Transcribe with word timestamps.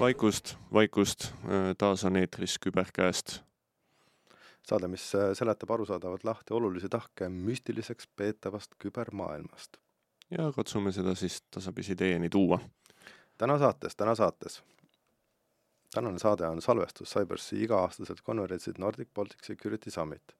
vaikust, 0.00 0.56
vaikust, 0.72 1.32
taas 1.78 2.04
on 2.04 2.16
eetris 2.16 2.58
Küberkäest. 2.58 3.40
saade, 4.62 4.88
mis 4.88 5.12
seletab 5.34 5.70
arusaadavalt 5.70 6.24
lahti 6.24 6.54
olulisi 6.54 6.88
tahke 6.88 7.28
müstiliseks 7.28 8.08
peetavast 8.16 8.74
kübermaailmast. 8.78 9.76
ja 10.30 10.52
katsume 10.52 10.92
seda 10.92 11.14
siis 11.14 11.42
tasapisi 11.50 11.96
teieni 11.96 12.28
tuua. 12.28 12.60
täna 13.38 13.58
saates, 13.58 13.96
täna 13.96 14.14
saates. 14.14 14.62
tänane 15.94 16.18
saade 16.18 16.46
on 16.46 16.62
salvestus 16.62 17.14
CyberSea 17.14 17.64
iga-aastaselt 17.64 18.20
konverentsilt 18.22 18.78
Nordic 18.78 19.08
Baltic 19.14 19.44
Security 19.44 19.90
Summit. 19.90 20.36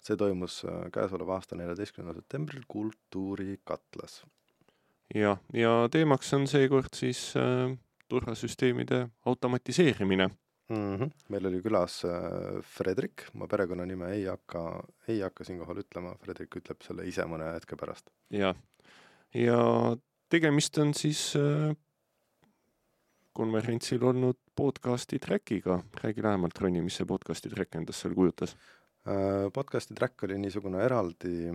see 0.00 0.16
toimus 0.16 0.66
käesoleva 0.92 1.34
aasta 1.34 1.56
neljateistkümnendal 1.56 2.22
septembril 2.22 2.62
Kultuurikatlas. 2.68 4.24
jah, 5.14 5.38
ja 5.52 5.88
teemaks 5.90 6.34
on 6.34 6.46
seekord 6.46 6.94
siis 6.94 7.34
äh, 7.36 7.78
turvasüsteemide 8.08 9.08
automatiseerimine 9.26 10.28
mm. 10.68 10.96
-hmm. 10.96 11.10
meil 11.28 11.46
oli 11.46 11.62
külas 11.62 12.04
äh, 12.04 12.62
Fredrik, 12.62 13.28
ma 13.34 13.46
perekonnanime 13.46 14.12
ei 14.12 14.24
hakka, 14.24 14.84
ei 15.08 15.20
hakka 15.20 15.44
siinkohal 15.44 15.82
ütlema, 15.84 16.14
Fredrik 16.24 16.56
ütleb 16.56 16.82
selle 16.84 17.06
ise 17.08 17.24
mõne 17.24 17.52
hetke 17.54 17.76
pärast. 17.76 18.10
jah, 18.30 18.56
ja 19.34 19.60
tegemist 20.28 20.78
on 20.78 20.94
siis 20.94 21.36
äh, 21.36 21.76
konverentsil 23.32 24.02
olnud 24.02 24.36
podcasti 24.56 25.18
track'iga, 25.18 25.82
räägi 26.02 26.22
lähemalt, 26.22 26.58
Ronni, 26.58 26.82
mis 26.82 26.96
see 26.98 27.06
podcasti 27.06 27.48
track 27.48 27.74
endast 27.74 28.02
seal 28.02 28.14
kujutas 28.14 28.56
äh,? 29.06 29.50
Podcasti 29.54 29.94
track 29.94 30.22
oli 30.22 30.38
niisugune 30.38 30.82
eraldi 30.84 31.52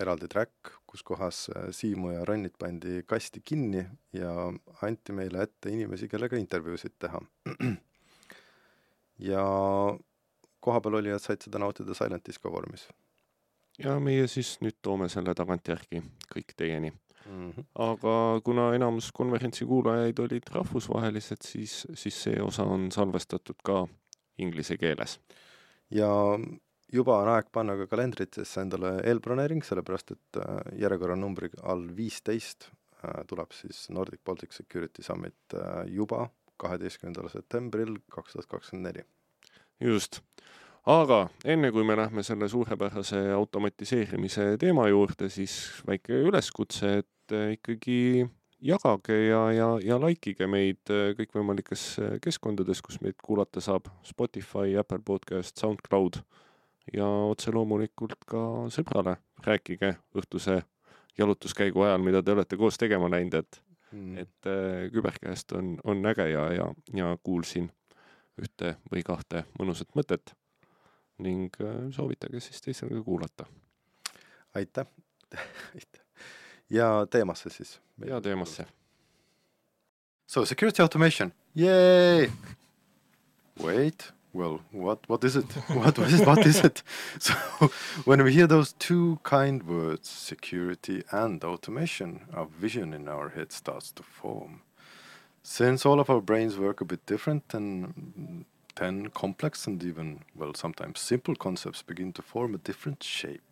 eraldi 0.00 0.28
track, 0.28 0.72
kus 0.86 1.02
kohas 1.06 1.48
äh, 1.54 1.68
Siimu 1.70 2.10
ja 2.14 2.24
Ronnit 2.24 2.58
pandi 2.58 3.02
kasti 3.06 3.42
kinni 3.44 3.84
ja 4.12 4.32
anti 4.82 5.12
meile 5.12 5.42
ette 5.42 5.70
inimesi, 5.70 6.08
kellega 6.08 6.36
intervjuusid 6.40 6.96
teha. 6.98 7.20
ja 9.30 9.44
kohapeal 10.60 11.00
olijad 11.00 11.22
said 11.22 11.44
seda 11.44 11.60
nautida 11.62 11.94
Silent 11.94 12.26
Disco 12.26 12.52
vormis. 12.52 12.88
ja 13.78 13.98
meie 14.00 14.26
siis 14.30 14.56
nüüd 14.62 14.78
toome 14.82 15.08
selle 15.10 15.34
tagantjärgi 15.34 16.02
kõik 16.34 16.54
teieni 16.56 16.92
mm. 17.26 17.50
-hmm. 17.50 17.64
aga 17.74 18.40
kuna 18.44 18.74
enamus 18.74 19.12
konverentsi 19.12 19.66
kuulajaid 19.66 20.18
olid 20.18 20.50
rahvusvahelised, 20.52 21.42
siis, 21.42 21.86
siis 21.94 22.22
see 22.22 22.42
osa 22.42 22.64
on 22.64 22.92
salvestatud 22.92 23.62
ka 23.64 23.86
inglise 24.38 24.76
keeles. 24.76 25.20
ja 25.90 26.08
juba 26.94 27.18
on 27.22 27.30
aeg 27.34 27.50
panna 27.54 27.76
ka 27.78 27.88
kalendritesse 27.90 28.62
endale 28.62 28.96
eelbroneering, 29.08 29.64
sellepärast 29.66 30.14
et 30.14 30.40
äh, 30.40 30.58
järjekorranumbriga 30.84 31.64
all 31.70 31.86
viisteist 31.96 32.68
äh, 32.68 33.22
tuleb 33.30 33.54
siis 33.56 33.88
Nordic 33.94 34.22
Baltic 34.24 34.54
Security 34.54 35.02
Summit 35.02 35.56
äh, 35.58 35.84
juba 35.90 36.28
kaheteistkümnendal 36.60 37.32
septembril 37.32 37.96
kaks 38.14 38.36
tuhat 38.36 38.50
kakskümmend 38.50 38.92
neli. 38.92 39.02
just, 39.82 40.20
aga 40.86 41.26
enne 41.44 41.72
kui 41.74 41.84
me 41.84 41.96
lähme 41.98 42.22
selle 42.22 42.48
suurepärase 42.48 43.26
automatiseerimise 43.34 44.54
teema 44.62 44.86
juurde, 44.88 45.28
siis 45.28 45.56
väike 45.88 46.22
üleskutse, 46.28 47.00
et 47.02 47.34
ikkagi 47.56 48.28
jagage 48.64 49.16
ja, 49.26 49.40
ja, 49.52 49.68
ja 49.82 49.98
likeige 49.98 50.46
meid 50.46 50.92
kõikvõimalikes 51.18 51.88
keskkondades, 52.22 52.84
kus 52.86 53.00
meid 53.02 53.18
kuulata 53.24 53.60
saab, 53.64 53.90
Spotify, 54.06 54.76
Apple 54.78 55.02
Podcast, 55.04 55.58
SoundCloud 55.58 56.22
ja 56.92 57.06
otse 57.06 57.52
loomulikult 57.54 58.24
ka 58.28 58.40
sõbrale 58.72 59.16
rääkige 59.44 59.94
õhtuse 60.16 60.62
jalutuskäigu 61.18 61.82
ajal, 61.86 62.02
mida 62.02 62.22
te 62.22 62.34
olete 62.34 62.56
koos 62.56 62.78
tegema 62.78 63.08
läinud, 63.10 63.34
et 63.38 63.60
mm., 63.92 64.18
et 64.18 64.50
äh, 64.50 64.90
küberkäest 64.92 65.52
on, 65.52 65.76
on 65.84 66.06
äge 66.06 66.28
ja, 66.30 66.46
ja, 66.52 66.68
ja 66.94 67.16
kuulsin 67.22 67.70
ühte 68.40 68.76
või 68.90 69.04
kahte 69.06 69.44
mõnusat 69.58 69.94
mõtet 69.94 70.34
ning 71.22 71.54
äh, 71.62 71.86
soovitage 71.94 72.42
siis 72.42 72.60
teisel 72.62 72.90
ka 72.90 73.02
kuulata. 73.06 73.46
aitäh. 74.58 74.86
ja 76.70 77.06
teemasse 77.10 77.50
siis. 77.50 77.80
ja 78.06 78.20
teemasse. 78.20 78.66
So 80.26 80.44
security 80.44 80.82
automation, 80.82 81.32
yay! 81.56 82.30
Wait 83.64 84.10
well, 84.34 84.60
what 84.72 85.00
what 85.08 85.24
is 85.24 85.36
it? 85.36 85.46
what 85.68 85.98
is? 85.98 86.20
What 86.22 86.46
is 86.46 86.58
it? 86.64 86.82
So 87.20 87.34
when 88.04 88.22
we 88.24 88.32
hear 88.34 88.48
those 88.48 88.72
two 88.74 89.20
kind 89.22 89.62
words, 89.62 90.08
security 90.10 91.04
and 91.12 91.42
automation, 91.44 92.22
a 92.34 92.44
vision 92.46 92.92
in 92.94 93.08
our 93.08 93.30
head 93.30 93.52
starts 93.52 93.92
to 93.92 94.02
form. 94.02 94.62
Since 95.42 95.86
all 95.86 96.00
of 96.00 96.10
our 96.10 96.20
brains 96.20 96.58
work 96.58 96.80
a 96.82 96.84
bit 96.86 97.06
different, 97.06 97.48
then 97.50 98.44
then 98.76 99.08
complex 99.08 99.66
and 99.68 99.82
even 99.84 100.20
well 100.34 100.54
sometimes 100.54 101.00
simple 101.00 101.36
concepts 101.36 101.82
begin 101.82 102.12
to 102.14 102.22
form 102.22 102.54
a 102.54 102.58
different 102.58 103.02
shape. 103.02 103.42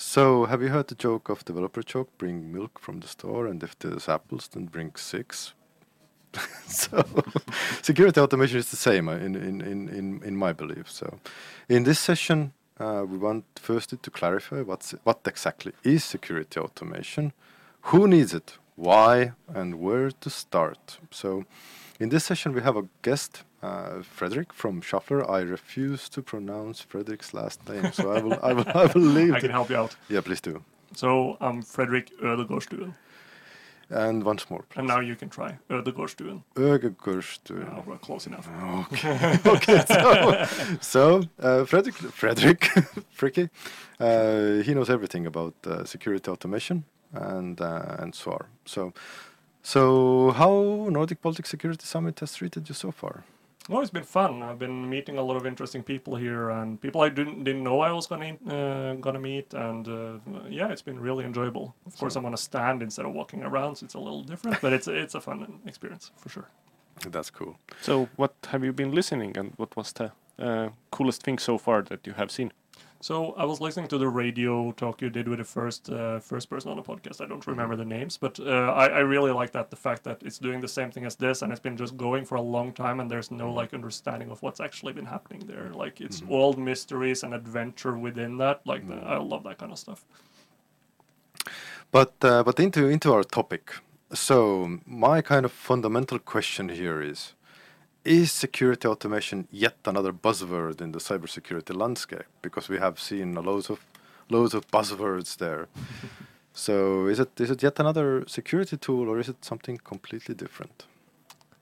So, 0.00 0.44
have 0.46 0.62
you 0.62 0.68
heard 0.68 0.88
the 0.88 0.94
joke 0.94 1.28
of 1.28 1.44
developer 1.44 1.82
joke? 1.82 2.10
Bring 2.18 2.52
milk 2.52 2.78
from 2.78 3.00
the 3.00 3.08
store, 3.08 3.48
and 3.48 3.62
if 3.64 3.78
there's 3.80 4.08
apples, 4.08 4.48
then 4.48 4.66
bring 4.66 4.94
six. 4.96 5.54
so 6.66 7.04
security 7.82 8.20
automation 8.20 8.58
is 8.58 8.70
the 8.70 8.76
same 8.76 9.08
uh, 9.08 9.16
in, 9.16 9.34
in, 9.36 9.60
in, 9.60 10.22
in, 10.22 10.36
my 10.36 10.52
belief. 10.52 10.90
So 10.90 11.18
in 11.68 11.84
this 11.84 11.98
session, 11.98 12.52
uh, 12.78 13.04
we 13.08 13.18
want 13.18 13.44
firstly 13.56 13.98
to 14.02 14.10
clarify 14.10 14.62
what's, 14.62 14.94
what 15.04 15.20
exactly 15.26 15.72
is 15.82 16.04
security 16.04 16.60
automation, 16.60 17.32
who 17.82 18.06
needs 18.06 18.34
it, 18.34 18.58
why, 18.76 19.32
and 19.48 19.80
where 19.80 20.10
to 20.10 20.30
start. 20.30 20.98
So 21.10 21.44
in 21.98 22.10
this 22.10 22.24
session, 22.24 22.52
we 22.52 22.62
have 22.62 22.76
a 22.76 22.84
guest, 23.02 23.42
uh, 23.62 24.02
Fredrik 24.02 24.52
from 24.52 24.80
Shuffler. 24.80 25.28
I 25.28 25.40
refuse 25.40 26.08
to 26.10 26.22
pronounce 26.22 26.80
Fredrik's 26.80 27.34
last 27.34 27.68
name, 27.68 27.92
so 27.92 28.12
I 28.12 28.22
will, 28.22 28.38
I 28.42 28.52
will, 28.52 28.68
I 28.74 28.86
will 28.86 29.02
leave. 29.18 29.34
I 29.34 29.40
can 29.40 29.50
help 29.50 29.70
you 29.70 29.76
out. 29.76 29.96
Yeah, 30.08 30.20
please 30.20 30.40
do. 30.40 30.62
So 30.94 31.36
I'm 31.40 31.62
Fredrik 31.62 32.12
Ødegårdstuen. 32.22 32.94
And 33.90 34.22
once 34.22 34.50
more, 34.50 34.62
please. 34.68 34.78
And 34.78 34.88
now 34.88 35.00
you 35.00 35.16
can 35.16 35.28
try 35.30 35.58
Ødegårdstuen. 35.70 36.42
Ødegårdstuen. 36.56 37.66
Oh, 37.72 37.82
we're 37.86 37.98
close 37.98 38.26
enough. 38.26 38.46
Okay. 38.92 39.38
okay. 39.46 39.84
So, 39.88 40.46
so 40.80 41.22
uh, 41.42 41.64
Fredrik, 41.64 41.94
Fredrik, 41.94 42.60
Fricky, 43.18 43.48
uh, 44.00 44.62
he 44.62 44.72
knows 44.74 44.90
everything 44.90 45.26
about 45.26 45.54
uh, 45.66 45.84
security 45.84 46.30
automation 46.30 46.84
and 47.12 47.60
uh, 47.60 47.96
and 48.02 48.14
so 48.14 48.32
on. 48.32 48.44
So, 48.66 48.92
so 49.62 50.32
how 50.32 50.88
Nordic 50.90 51.22
Baltic 51.22 51.46
Security 51.46 51.86
Summit 51.86 52.20
has 52.20 52.34
treated 52.34 52.68
you 52.68 52.74
so 52.74 52.90
far? 52.90 53.24
No, 53.68 53.80
it's 53.80 53.90
been 53.90 54.04
fun. 54.04 54.42
I've 54.42 54.58
been 54.58 54.88
meeting 54.88 55.18
a 55.18 55.22
lot 55.22 55.36
of 55.36 55.46
interesting 55.46 55.82
people 55.82 56.16
here 56.16 56.48
and 56.50 56.80
people 56.80 57.02
I 57.02 57.10
didn't 57.10 57.44
didn't 57.44 57.62
know 57.62 57.80
I 57.80 57.92
was 57.92 58.06
gonna 58.06 58.36
uh, 58.48 58.94
gonna 58.94 59.18
meet, 59.18 59.52
and 59.52 59.86
uh, 59.86 60.18
yeah, 60.48 60.68
it's 60.72 60.82
been 60.82 60.98
really 60.98 61.24
enjoyable. 61.24 61.74
Of 61.86 61.96
course, 61.98 62.16
I'm 62.16 62.24
on 62.24 62.34
a 62.34 62.38
stand 62.38 62.82
instead 62.82 63.04
of 63.04 63.12
walking 63.12 63.42
around, 63.42 63.76
so 63.76 63.84
it's 63.84 63.94
a 63.94 63.98
little 63.98 64.22
different, 64.22 64.60
but 64.62 64.72
it's 64.72 64.88
it's 64.88 65.14
a 65.14 65.20
fun 65.20 65.60
experience 65.66 66.10
for 66.16 66.30
sure. 66.30 66.48
That's 67.06 67.30
cool. 67.30 67.58
So, 67.82 68.08
what 68.16 68.32
have 68.46 68.64
you 68.64 68.72
been 68.72 68.92
listening, 68.94 69.36
and 69.38 69.52
what 69.56 69.76
was 69.76 69.92
the 69.92 70.12
uh, 70.38 70.70
coolest 70.90 71.22
thing 71.22 71.38
so 71.38 71.58
far 71.58 71.82
that 71.82 72.06
you 72.06 72.14
have 72.14 72.30
seen? 72.30 72.52
So 73.00 73.32
I 73.34 73.44
was 73.44 73.60
listening 73.60 73.86
to 73.88 73.98
the 73.98 74.08
radio 74.08 74.72
talk 74.72 75.00
you 75.00 75.08
did 75.08 75.28
with 75.28 75.38
the 75.38 75.44
first 75.44 75.88
uh, 75.88 76.18
first 76.18 76.50
person 76.50 76.70
on 76.70 76.76
the 76.76 76.82
podcast. 76.82 77.20
I 77.20 77.26
don't 77.26 77.40
mm-hmm. 77.40 77.50
remember 77.50 77.76
the 77.76 77.84
names, 77.84 78.16
but 78.16 78.40
uh, 78.40 78.72
I, 78.72 78.86
I 78.86 78.98
really 79.00 79.30
like 79.30 79.52
that 79.52 79.70
the 79.70 79.76
fact 79.76 80.02
that 80.02 80.20
it's 80.24 80.38
doing 80.38 80.60
the 80.60 80.68
same 80.68 80.90
thing 80.90 81.06
as 81.06 81.14
this, 81.14 81.42
and 81.42 81.52
it's 81.52 81.60
been 81.60 81.76
just 81.76 81.96
going 81.96 82.24
for 82.24 82.34
a 82.34 82.42
long 82.42 82.72
time, 82.72 82.98
and 82.98 83.08
there's 83.08 83.30
no 83.30 83.46
mm-hmm. 83.46 83.56
like 83.56 83.72
understanding 83.72 84.30
of 84.30 84.42
what's 84.42 84.58
actually 84.58 84.92
been 84.94 85.06
happening 85.06 85.46
there. 85.46 85.70
Like 85.72 86.00
it's 86.00 86.20
mm-hmm. 86.20 86.32
all 86.32 86.54
mysteries 86.54 87.22
and 87.22 87.34
adventure 87.34 87.96
within 87.96 88.36
that. 88.38 88.66
Like 88.66 88.82
mm-hmm. 88.82 88.98
the, 88.98 89.06
I 89.06 89.18
love 89.18 89.44
that 89.44 89.58
kind 89.58 89.70
of 89.70 89.78
stuff. 89.78 90.04
But 91.92 92.14
uh, 92.22 92.42
but 92.42 92.58
into 92.58 92.88
into 92.88 93.12
our 93.12 93.22
topic. 93.22 93.74
So 94.12 94.80
my 94.86 95.20
kind 95.20 95.44
of 95.44 95.52
fundamental 95.52 96.18
question 96.18 96.68
here 96.70 97.00
is 97.00 97.34
is 98.04 98.32
security 98.32 98.88
automation 98.88 99.48
yet 99.50 99.76
another 99.84 100.12
buzzword 100.12 100.80
in 100.80 100.92
the 100.92 100.98
cybersecurity 100.98 101.74
landscape? 101.74 102.28
Because 102.42 102.68
we 102.68 102.78
have 102.78 102.98
seen 102.98 103.34
loads 103.34 103.70
of 103.70 103.84
loads 104.30 104.54
of 104.54 104.66
buzzwords 104.70 105.36
there. 105.36 105.68
so 106.52 107.06
is 107.06 107.18
it 107.18 107.40
is 107.40 107.50
it 107.50 107.62
yet 107.62 107.78
another 107.78 108.24
security 108.26 108.76
tool 108.76 109.08
or 109.08 109.18
is 109.18 109.28
it 109.28 109.44
something 109.44 109.78
completely 109.78 110.34
different? 110.34 110.86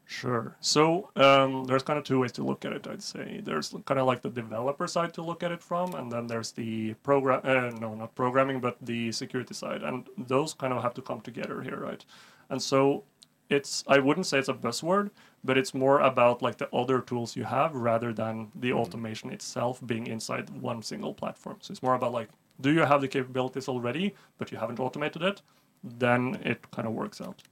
Sure. 0.08 0.56
So 0.60 1.10
um, 1.16 1.64
there's 1.64 1.82
kind 1.82 1.98
of 1.98 2.04
two 2.04 2.20
ways 2.20 2.30
to 2.32 2.44
look 2.44 2.64
at 2.64 2.72
it. 2.72 2.86
I'd 2.86 3.02
say 3.02 3.40
there's 3.44 3.74
kind 3.86 3.98
of 3.98 4.06
like 4.06 4.22
the 4.22 4.30
developer 4.30 4.86
side 4.86 5.12
to 5.14 5.22
look 5.22 5.42
at 5.42 5.50
it 5.50 5.60
from, 5.60 5.94
and 5.94 6.10
then 6.10 6.28
there's 6.28 6.52
the 6.52 6.94
program. 7.02 7.40
Uh, 7.42 7.76
no, 7.80 7.92
not 7.96 8.14
programming, 8.14 8.60
but 8.60 8.76
the 8.80 9.10
security 9.10 9.52
side, 9.52 9.82
and 9.82 10.06
those 10.16 10.54
kind 10.54 10.72
of 10.72 10.80
have 10.82 10.94
to 10.94 11.02
come 11.02 11.20
together 11.20 11.60
here, 11.60 11.80
right? 11.80 12.04
And 12.50 12.62
so 12.62 13.02
it's 13.48 13.84
I 13.86 13.98
wouldn't 13.98 14.26
say 14.26 14.38
it's 14.38 14.48
a 14.48 14.54
buzzword, 14.54 15.10
but 15.44 15.56
it's 15.56 15.74
more 15.74 16.00
about 16.00 16.42
like 16.42 16.58
the 16.58 16.68
other 16.74 17.00
tools 17.00 17.36
you 17.36 17.44
have 17.44 17.74
rather 17.74 18.12
than 18.12 18.50
the 18.54 18.70
mm. 18.70 18.76
automation 18.76 19.30
itself 19.30 19.80
being 19.86 20.06
inside 20.06 20.50
one 20.50 20.82
single 20.82 21.14
platform. 21.14 21.58
So 21.60 21.72
it's 21.72 21.82
more 21.82 21.94
about 21.94 22.12
like, 22.12 22.28
do 22.60 22.72
you 22.72 22.80
have 22.80 23.00
the 23.00 23.08
capabilities 23.08 23.68
already, 23.68 24.14
but 24.38 24.50
you 24.50 24.58
haven't 24.58 24.80
automated 24.80 25.22
it? 25.22 25.42
Then 25.84 26.40
it 26.44 26.70
kind 26.70 26.88
of 26.88 26.94
works 26.94 27.20
out. 27.20 27.42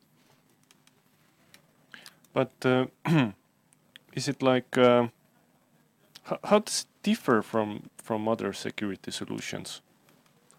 But 2.33 2.53
uh, 2.65 2.87
is 4.13 4.29
it 4.29 4.43
like 4.43 4.77
uh, 4.77 5.09
how, 6.25 6.39
how 6.45 6.59
does 6.59 6.83
it 6.83 7.03
differ 7.03 7.43
from 7.43 7.91
from 7.97 8.29
other 8.29 8.53
security 8.53 9.11
solutions? 9.13 9.81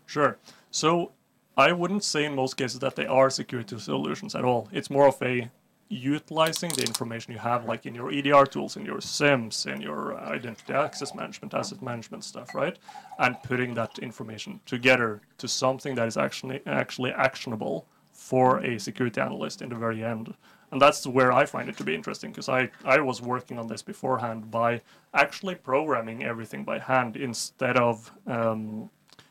Sure. 0.05 0.37
So 0.71 1.11
I 1.57 1.71
wouldn't 1.71 2.03
say 2.03 2.25
in 2.25 2.35
most 2.35 2.57
cases 2.57 2.79
that 2.79 2.95
they 2.95 3.05
are 3.05 3.29
security 3.29 3.79
solutions 3.79 4.35
at 4.35 4.43
all. 4.43 4.67
It's 4.71 4.89
more 4.89 5.07
of 5.07 5.21
a 5.21 5.49
utilizing 5.87 6.71
the 6.71 6.81
information 6.81 7.31
you 7.31 7.39
have, 7.39 7.65
like 7.65 7.85
in 7.85 7.93
your 7.93 8.11
EDR 8.11 8.45
tools, 8.45 8.75
in 8.75 8.85
your 8.85 8.97
SIEMs, 8.97 9.71
in 9.71 9.81
your 9.81 10.17
identity 10.17 10.73
access 10.73 11.13
management, 11.13 11.53
asset 11.53 11.81
management 11.81 12.23
stuff, 12.23 12.53
right? 12.55 12.77
And 13.19 13.41
putting 13.43 13.75
that 13.75 13.99
information 13.99 14.59
together 14.65 15.21
to 15.37 15.47
something 15.47 15.95
that 15.95 16.07
is 16.07 16.17
actually 16.17 16.61
actually 16.65 17.11
actionable 17.11 17.87
for 18.11 18.59
a 18.63 18.79
security 18.79 19.21
analyst 19.21 19.61
in 19.61 19.69
the 19.69 19.75
very 19.75 20.03
end. 20.03 20.33
And 20.71 20.81
that's 20.81 21.05
where 21.05 21.31
I 21.31 21.45
find 21.45 21.69
it 21.69 21.77
to 21.77 21.83
be 21.83 21.93
interesting 21.93 22.31
because 22.31 22.49
I, 22.49 22.71
I 22.83 22.99
was 22.99 23.21
working 23.21 23.59
on 23.59 23.67
this 23.67 23.83
beforehand 23.83 24.49
by 24.49 24.81
actually 25.13 25.55
programming 25.55 26.23
everything 26.23 26.63
by 26.63 26.79
hand 26.79 27.15
instead 27.15 27.77
of 27.77 28.11
um, 28.25 28.89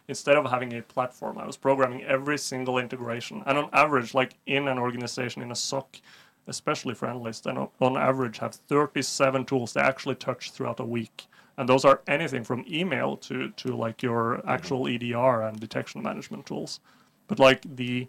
instead 0.09 0.37
of 0.37 0.51
having 0.51 0.75
a 0.75 0.83
platform. 0.83 1.39
I 1.39 1.47
was 1.47 1.57
programming 1.57 2.05
every 2.05 2.39
single 2.39 2.79
integration, 2.79 3.43
and 3.47 3.59
on 3.59 3.71
average, 3.73 4.15
like 4.15 4.37
in 4.47 4.69
an 4.69 4.79
organization 4.79 5.43
in 5.43 5.51
a 5.51 5.57
SOC, 5.57 6.01
especially 6.47 6.95
for 6.95 7.09
analysts, 7.09 7.47
and 7.47 7.69
on 7.81 7.97
average 7.97 8.39
have 8.39 8.55
37 8.55 9.45
tools 9.47 9.73
they 9.73 9.81
actually 9.81 10.15
touch 10.17 10.51
throughout 10.51 10.81
a 10.81 10.85
week. 10.85 11.27
And 11.57 11.69
those 11.69 11.85
are 11.85 12.03
anything 12.07 12.45
from 12.45 12.65
email 12.69 13.17
to, 13.19 13.51
to 13.51 13.77
like 13.77 14.03
your 14.03 14.47
actual 14.49 14.89
EDR 14.89 15.43
and 15.43 15.59
detection 15.59 16.03
management 16.03 16.47
tools. 16.47 16.81
But 17.29 17.39
like 17.39 17.63
the 17.77 18.09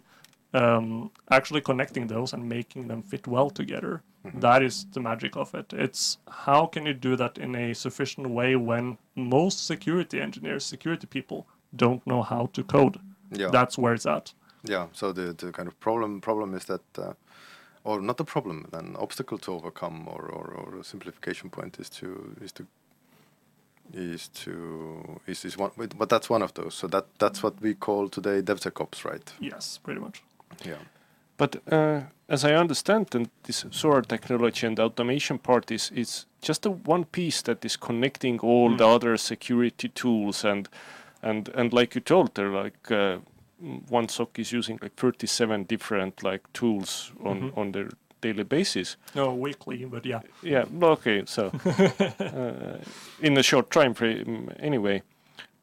um, 0.52 1.10
actually 1.30 1.60
connecting 1.60 2.06
those 2.06 2.32
and 2.32 2.48
making 2.48 2.88
them 2.88 3.02
fit 3.02 3.26
well 3.26 3.50
together, 3.50 4.02
that 4.34 4.62
is 4.62 4.86
the 4.92 5.00
magic 5.00 5.36
of 5.36 5.54
it. 5.54 5.72
It's 5.72 6.18
how 6.28 6.66
can 6.66 6.86
you 6.86 6.94
do 6.94 7.14
that 7.16 7.38
in 7.38 7.54
a 7.54 7.74
sufficient 7.74 8.28
way 8.30 8.56
when 8.56 8.98
most 9.14 9.66
security 9.66 10.20
engineers, 10.20 10.64
security 10.64 11.06
people 11.06 11.46
don't 11.76 12.02
know 12.06 12.22
how 12.22 12.50
to 12.52 12.62
code. 12.64 12.98
Yeah. 13.30 13.50
That's 13.52 13.76
where 13.78 13.94
it's 13.94 14.06
at. 14.06 14.34
Yeah. 14.62 14.86
So 14.92 15.12
the, 15.12 15.32
the 15.32 15.52
kind 15.52 15.68
of 15.68 15.78
problem 15.80 16.20
problem 16.20 16.54
is 16.54 16.64
that, 16.64 16.80
uh, 16.98 17.12
or 17.84 18.00
not 18.00 18.16
the 18.16 18.24
problem, 18.24 18.68
an 18.72 18.96
obstacle 18.96 19.38
to 19.38 19.52
overcome, 19.52 20.08
or, 20.08 20.22
or, 20.22 20.46
or 20.54 20.80
a 20.80 20.84
simplification 20.84 21.50
point 21.50 21.78
is 21.78 21.90
to 21.90 22.36
is 22.40 22.52
to 22.52 22.66
is 23.92 24.28
to 24.28 25.20
is 25.26 25.44
is 25.44 25.56
one. 25.58 25.70
But 25.76 26.08
that's 26.08 26.28
one 26.30 26.42
of 26.44 26.52
those. 26.54 26.74
So 26.74 26.88
that 26.88 27.04
that's 27.18 27.42
what 27.42 27.60
we 27.60 27.74
call 27.74 28.08
today 28.08 28.42
DevSecOps, 28.42 29.04
right? 29.04 29.32
Yes, 29.40 29.78
pretty 29.82 30.00
much. 30.00 30.22
Yeah. 30.64 30.78
But 31.38 31.56
uh, 31.70 32.00
as 32.28 32.44
I 32.44 32.54
understand, 32.54 33.14
and 33.14 33.28
this 33.42 33.66
SOAR 33.70 34.02
technology 34.02 34.66
and 34.66 34.80
automation 34.80 35.38
part 35.38 35.70
is 35.70 35.90
is 35.94 36.26
just 36.48 36.66
a 36.66 36.70
one 36.70 37.04
piece 37.04 37.42
that 37.42 37.64
is 37.64 37.76
connecting 37.76 38.40
all 38.40 38.70
Mm. 38.70 38.78
the 38.78 38.88
other 38.88 39.16
security 39.18 39.88
tools 39.88 40.44
and 40.44 40.68
and 41.30 41.48
and 41.54 41.72
like 41.72 41.94
you 41.98 42.00
told, 42.04 42.34
there 42.34 42.64
like 42.64 42.90
uh, 42.90 43.18
mm, 43.62 43.90
one 43.92 44.08
SOC 44.08 44.38
is 44.38 44.52
using 44.52 44.78
like 44.82 44.94
37 44.96 45.64
different 45.68 46.22
like 46.22 46.40
tools 46.52 47.12
on 47.24 47.40
Mhm. 47.40 47.56
on 47.58 47.72
their 47.72 47.88
daily 48.20 48.44
basis. 48.44 48.96
No, 49.14 49.34
weekly, 49.44 49.84
but 49.86 50.06
yeah. 50.06 50.20
Yeah, 50.42 50.64
okay, 50.82 51.22
so 51.26 51.42
uh, 52.20 52.78
in 53.20 53.36
a 53.38 53.42
short 53.42 53.70
time 53.70 53.94
frame 53.94 54.50
anyway. 54.60 55.02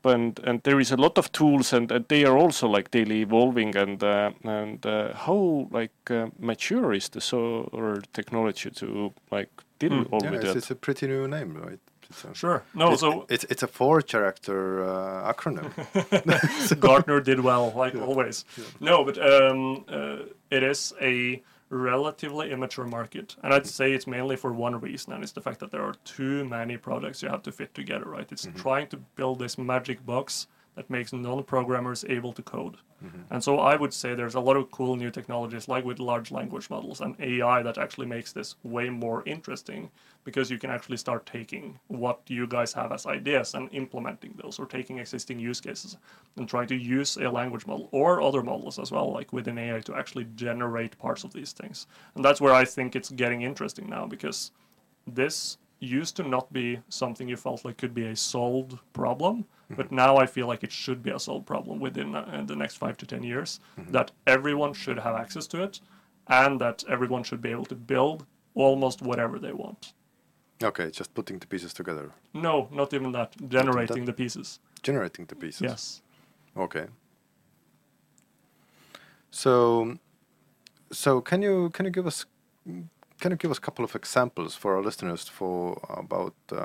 But 0.01 0.39
and 0.43 0.61
there 0.63 0.81
is 0.81 0.91
a 0.91 0.97
lot 0.97 1.17
of 1.17 1.31
tools, 1.31 1.73
and, 1.73 1.91
and 1.91 2.05
they 2.07 2.25
are 2.25 2.37
also 2.37 2.67
like 2.75 2.89
daily 2.91 3.21
evolving. 3.21 3.77
And 3.77 4.03
uh, 4.03 4.31
and 4.43 4.85
uh, 4.85 5.13
how 5.15 5.67
like 5.71 6.11
uh, 6.11 6.27
mature 6.39 6.93
is 6.95 7.09
the 7.09 7.21
SOAR 7.21 8.01
technology 8.11 8.69
to 8.71 9.13
like 9.31 9.49
deal 9.79 9.91
Hmm. 10.03 10.13
all 10.13 10.23
yeah 10.23 10.31
with 10.31 10.41
it's, 10.43 10.53
that? 10.53 10.57
it's 10.57 10.71
a 10.71 10.75
pretty 10.75 11.07
new 11.07 11.27
name, 11.27 11.53
right? 11.67 11.79
It's 12.13 12.23
a, 12.25 12.33
Sure. 12.33 12.63
No, 12.73 12.93
it- 12.93 12.99
so 12.99 13.25
it's 13.29 13.43
it's 13.45 13.63
a 13.63 13.67
four 13.67 14.01
character 14.01 14.83
uh, 14.85 15.31
acronym. 15.33 15.69
Gartner 16.79 17.19
did 17.21 17.39
well, 17.39 17.73
like 17.75 17.95
always. 17.95 18.45
No, 18.79 19.03
but 19.03 19.17
um, 19.17 19.85
uh, 19.87 20.17
it 20.49 20.63
is 20.63 20.93
a 21.01 21.41
relatively 21.69 22.51
immature 22.51 22.85
market, 22.85 23.35
and 23.43 23.53
I'd 23.53 23.65
say 23.65 23.93
it's 23.93 24.05
mainly 24.07 24.35
for 24.35 24.53
one 24.53 24.79
reason, 24.79 25.13
and 25.13 25.23
it's 25.23 25.31
the 25.33 25.41
fact 25.41 25.59
that 25.59 25.71
there 25.71 25.81
are 25.81 25.95
too 26.05 26.45
many 26.45 26.77
products 26.77 27.23
you 27.23 27.29
have 27.29 27.41
to 27.43 27.51
fit 27.51 27.73
together. 27.73 28.05
Right? 28.05 28.31
It's 28.31 28.47
trying 28.55 28.87
to 28.87 28.97
build 29.15 29.39
this 29.39 29.57
magic 29.57 30.05
box 30.05 30.47
that 30.75 30.89
makes 30.89 31.13
non-programmers 31.13 32.03
able 32.09 32.33
to 32.33 32.41
code. 32.41 32.77
Mm-hmm. 33.03 33.21
And 33.31 33.43
so 33.43 33.59
I 33.59 33.75
would 33.75 33.93
say 33.93 34.15
there's 34.15 34.35
a 34.35 34.39
lot 34.39 34.57
of 34.57 34.71
cool 34.71 34.95
new 34.95 35.11
technologies, 35.11 35.67
like 35.67 35.85
with 35.85 35.99
large 35.99 36.31
language 36.31 36.69
models 36.69 37.01
and 37.01 37.15
AI, 37.19 37.61
that 37.61 37.77
actually 37.77 38.07
makes 38.07 38.31
this 38.31 38.55
way 38.63 38.89
more 38.89 39.23
interesting 39.25 39.91
because 40.23 40.49
you 40.49 40.57
can 40.57 40.71
actually 40.71 40.97
start 40.97 41.25
taking 41.25 41.79
what 41.87 42.21
you 42.27 42.47
guys 42.47 42.71
have 42.73 42.91
as 42.91 43.05
ideas 43.05 43.53
and 43.53 43.69
implementing 43.73 44.33
those, 44.41 44.57
or 44.57 44.65
taking 44.65 44.99
existing 44.99 45.37
use 45.37 45.59
cases 45.59 45.97
and 46.37 46.47
trying 46.47 46.67
to 46.67 46.75
use 46.75 47.17
a 47.17 47.29
language 47.29 47.67
model 47.67 47.89
or 47.91 48.21
other 48.21 48.41
models 48.41 48.79
as 48.79 48.91
well, 48.91 49.11
like 49.11 49.33
within 49.33 49.57
AI, 49.57 49.81
to 49.81 49.95
actually 49.95 50.25
generate 50.35 50.97
parts 50.97 51.23
of 51.23 51.33
these 51.33 51.51
things. 51.51 51.87
And 52.15 52.23
that's 52.23 52.39
where 52.39 52.53
I 52.53 52.63
think 52.63 52.95
it's 52.95 53.09
getting 53.09 53.41
interesting 53.41 53.89
now 53.89 54.05
because 54.05 54.51
this 55.05 55.57
used 55.83 56.15
to 56.15 56.23
not 56.23 56.51
be 56.53 56.79
something 56.89 57.27
you 57.27 57.37
felt 57.37 57.65
like 57.65 57.77
could 57.77 57.93
be 57.93 58.05
a 58.07 58.15
solved 58.15 58.77
problem 58.93 59.45
but 59.75 59.91
now 59.91 60.17
i 60.17 60.25
feel 60.25 60.47
like 60.47 60.63
it 60.63 60.71
should 60.71 61.01
be 61.03 61.11
a 61.11 61.19
solved 61.19 61.45
problem 61.45 61.79
within 61.79 62.15
uh, 62.15 62.43
the 62.45 62.55
next 62.55 62.75
five 62.77 62.95
to 62.97 63.05
ten 63.05 63.23
years 63.23 63.59
that 63.89 64.11
everyone 64.27 64.73
should 64.73 64.99
have 64.99 65.15
access 65.15 65.47
to 65.47 65.63
it 65.63 65.79
and 66.27 66.61
that 66.61 66.83
everyone 66.89 67.23
should 67.23 67.41
be 67.41 67.49
able 67.49 67.65
to 67.65 67.75
build 67.75 68.25
almost 68.55 69.01
whatever 69.01 69.39
they 69.39 69.51
want. 69.51 69.93
Okay, 70.63 70.89
just 70.91 71.13
putting 71.13 71.39
the 71.39 71.47
pieces 71.47 71.73
together, 71.73 72.11
no 72.33 72.69
not 72.71 72.93
even 72.93 73.11
that. 73.11 73.35
Generating 73.49 74.05
the 74.05 74.13
pieces. 74.13 74.59
Generating 74.81 75.25
the 75.25 75.35
pieces. 75.35 75.61
yes. 75.61 76.01
Okay. 76.55 76.85
So, 79.31 79.97
so 80.91 81.21
can 81.21 81.41
you 81.41 81.69
can 81.71 81.85
you 81.85 81.91
give 81.91 82.05
us 82.07 82.25
can 83.23 83.31
you 83.31 83.37
give 83.37 83.51
us 83.51 83.57
a 83.57 83.61
couple 83.61 83.85
of 83.85 83.95
examples 83.95 84.55
for 84.55 84.75
our 84.75 84.83
listeners 84.83 85.29
for 85.29 85.77
about 85.89 86.35
uh, 86.51 86.57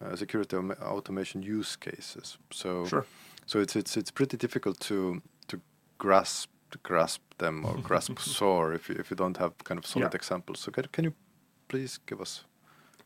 uh, 0.00 0.16
security 0.16 0.56
automation 0.82 1.42
use 1.42 1.76
cases? 1.76 2.38
So, 2.50 2.84
sure 2.86 3.04
so 3.46 3.60
it's 3.60 3.76
it's 3.76 3.96
it's 3.96 4.10
pretty 4.10 4.36
difficult 4.36 4.80
to 4.80 5.22
to 5.46 5.60
grasp 5.98 6.50
grasp 6.82 7.22
them 7.38 7.64
or 7.64 7.74
grasp 7.88 8.18
SOAR 8.18 8.74
if 8.74 8.88
you, 8.88 8.96
if 8.98 9.10
you 9.10 9.16
don't 9.16 9.36
have 9.36 9.52
kind 9.64 9.78
of 9.78 9.86
solid 9.86 10.12
Yeah. 10.12 10.16
examples. 10.16 10.60
So 10.60 10.72
can 10.72 10.84
can 10.92 11.04
you 11.04 11.12
please 11.68 12.00
give 12.06 12.20
us 12.20 12.44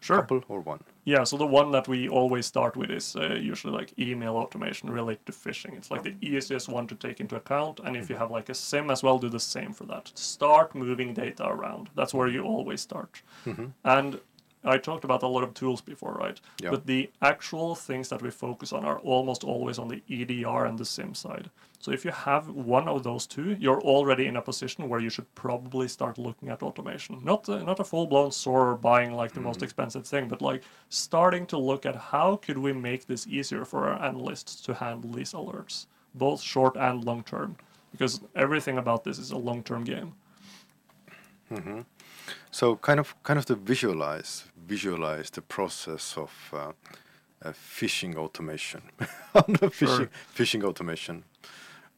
sure 0.00 0.16
couple 0.16 0.42
or 0.48 0.60
one? 0.60 0.80
Yeah, 1.04 1.24
so 1.24 1.36
the 1.36 1.46
one 1.46 1.70
that 1.72 1.88
we 1.88 2.08
always 2.08 2.46
start 2.46 2.76
with 2.76 2.90
is 2.90 3.16
uh, 3.16 3.34
usually 3.34 3.72
like 3.72 3.98
email 3.98 4.36
automation 4.36 4.90
related 4.90 5.24
to 5.26 5.32
phishing. 5.32 5.76
It's 5.76 5.90
like 5.90 6.02
the 6.02 6.14
easiest 6.20 6.68
one 6.68 6.86
to 6.88 6.94
take 6.94 7.20
into 7.20 7.36
account, 7.36 7.80
and 7.84 7.96
if 7.96 8.10
you 8.10 8.16
have 8.16 8.30
like 8.30 8.48
a 8.48 8.54
SIEM 8.54 8.90
as 8.90 9.02
well, 9.02 9.18
do 9.18 9.28
the 9.28 9.40
same 9.40 9.72
for 9.72 9.84
that. 9.86 10.10
Start 10.14 10.74
moving 10.74 11.14
data 11.14 11.46
around. 11.46 11.88
That's 11.94 12.14
where 12.14 12.28
you 12.28 12.42
always 12.42 12.80
start. 12.80 13.22
And 13.84 14.20
I 14.62 14.76
talked 14.76 15.04
about 15.04 15.22
a 15.22 15.26
lot 15.26 15.42
of 15.42 15.54
tools 15.54 15.80
before, 15.80 16.12
right? 16.12 16.38
Yeah. 16.62 16.70
But 16.70 16.86
the 16.86 17.10
actual 17.22 17.74
things 17.74 18.10
that 18.10 18.20
we 18.20 18.30
focus 18.30 18.72
on 18.72 18.84
are 18.84 18.98
almost 18.98 19.42
always 19.42 19.78
on 19.78 19.88
the 19.88 20.02
EDR 20.10 20.66
and 20.66 20.78
the 20.78 20.84
SIEM 20.84 21.14
side. 21.14 21.50
So 21.78 21.92
if 21.92 22.04
you 22.04 22.10
have 22.10 22.50
one 22.50 22.86
of 22.86 23.02
those 23.02 23.26
two, 23.26 23.56
you're 23.58 23.80
already 23.80 24.26
in 24.26 24.36
a 24.36 24.42
position 24.42 24.86
where 24.86 25.00
you 25.00 25.08
should 25.08 25.34
probably 25.34 25.88
start 25.88 26.18
looking 26.18 26.50
at 26.50 26.62
automation. 26.62 27.24
Not 27.24 27.48
a, 27.48 27.64
not 27.64 27.80
a 27.80 27.84
full-blown 27.84 28.32
SOAR 28.32 28.72
or 28.72 28.76
buying 28.76 29.14
like 29.14 29.32
the 29.32 29.40
most 29.40 29.60
mm. 29.60 29.62
expensive 29.62 30.06
thing, 30.06 30.28
but 30.28 30.42
like 30.42 30.62
starting 30.90 31.46
to 31.46 31.56
look 31.56 31.86
at 31.86 31.96
how 31.96 32.36
could 32.36 32.58
we 32.58 32.74
make 32.74 33.06
this 33.06 33.26
easier 33.26 33.64
for 33.64 33.88
our 33.88 34.02
analysts 34.02 34.60
to 34.62 34.74
handle 34.74 35.10
these 35.10 35.32
alerts, 35.32 35.86
both 36.14 36.42
short 36.42 36.76
and 36.76 37.02
long 37.02 37.22
term, 37.22 37.56
because 37.92 38.20
everything 38.36 38.76
about 38.76 39.02
this 39.02 39.18
is 39.18 39.30
a 39.30 39.38
long-term 39.38 39.84
game. 39.84 40.12
Mm-hmm. 41.50 41.80
So 42.50 42.76
kind 42.76 43.00
of 43.00 43.14
kind 43.22 43.38
of 43.38 43.46
to 43.46 43.54
visualize 43.54 44.44
visualize 44.66 45.30
the 45.30 45.42
process 45.42 46.16
of 46.16 46.30
uh, 46.52 46.72
uh, 47.42 47.52
phishing 47.52 48.16
automation, 48.16 48.82
on 49.34 49.44
the 49.60 49.70
phishing 49.70 50.08
phishing 50.36 50.64
automation 50.64 51.24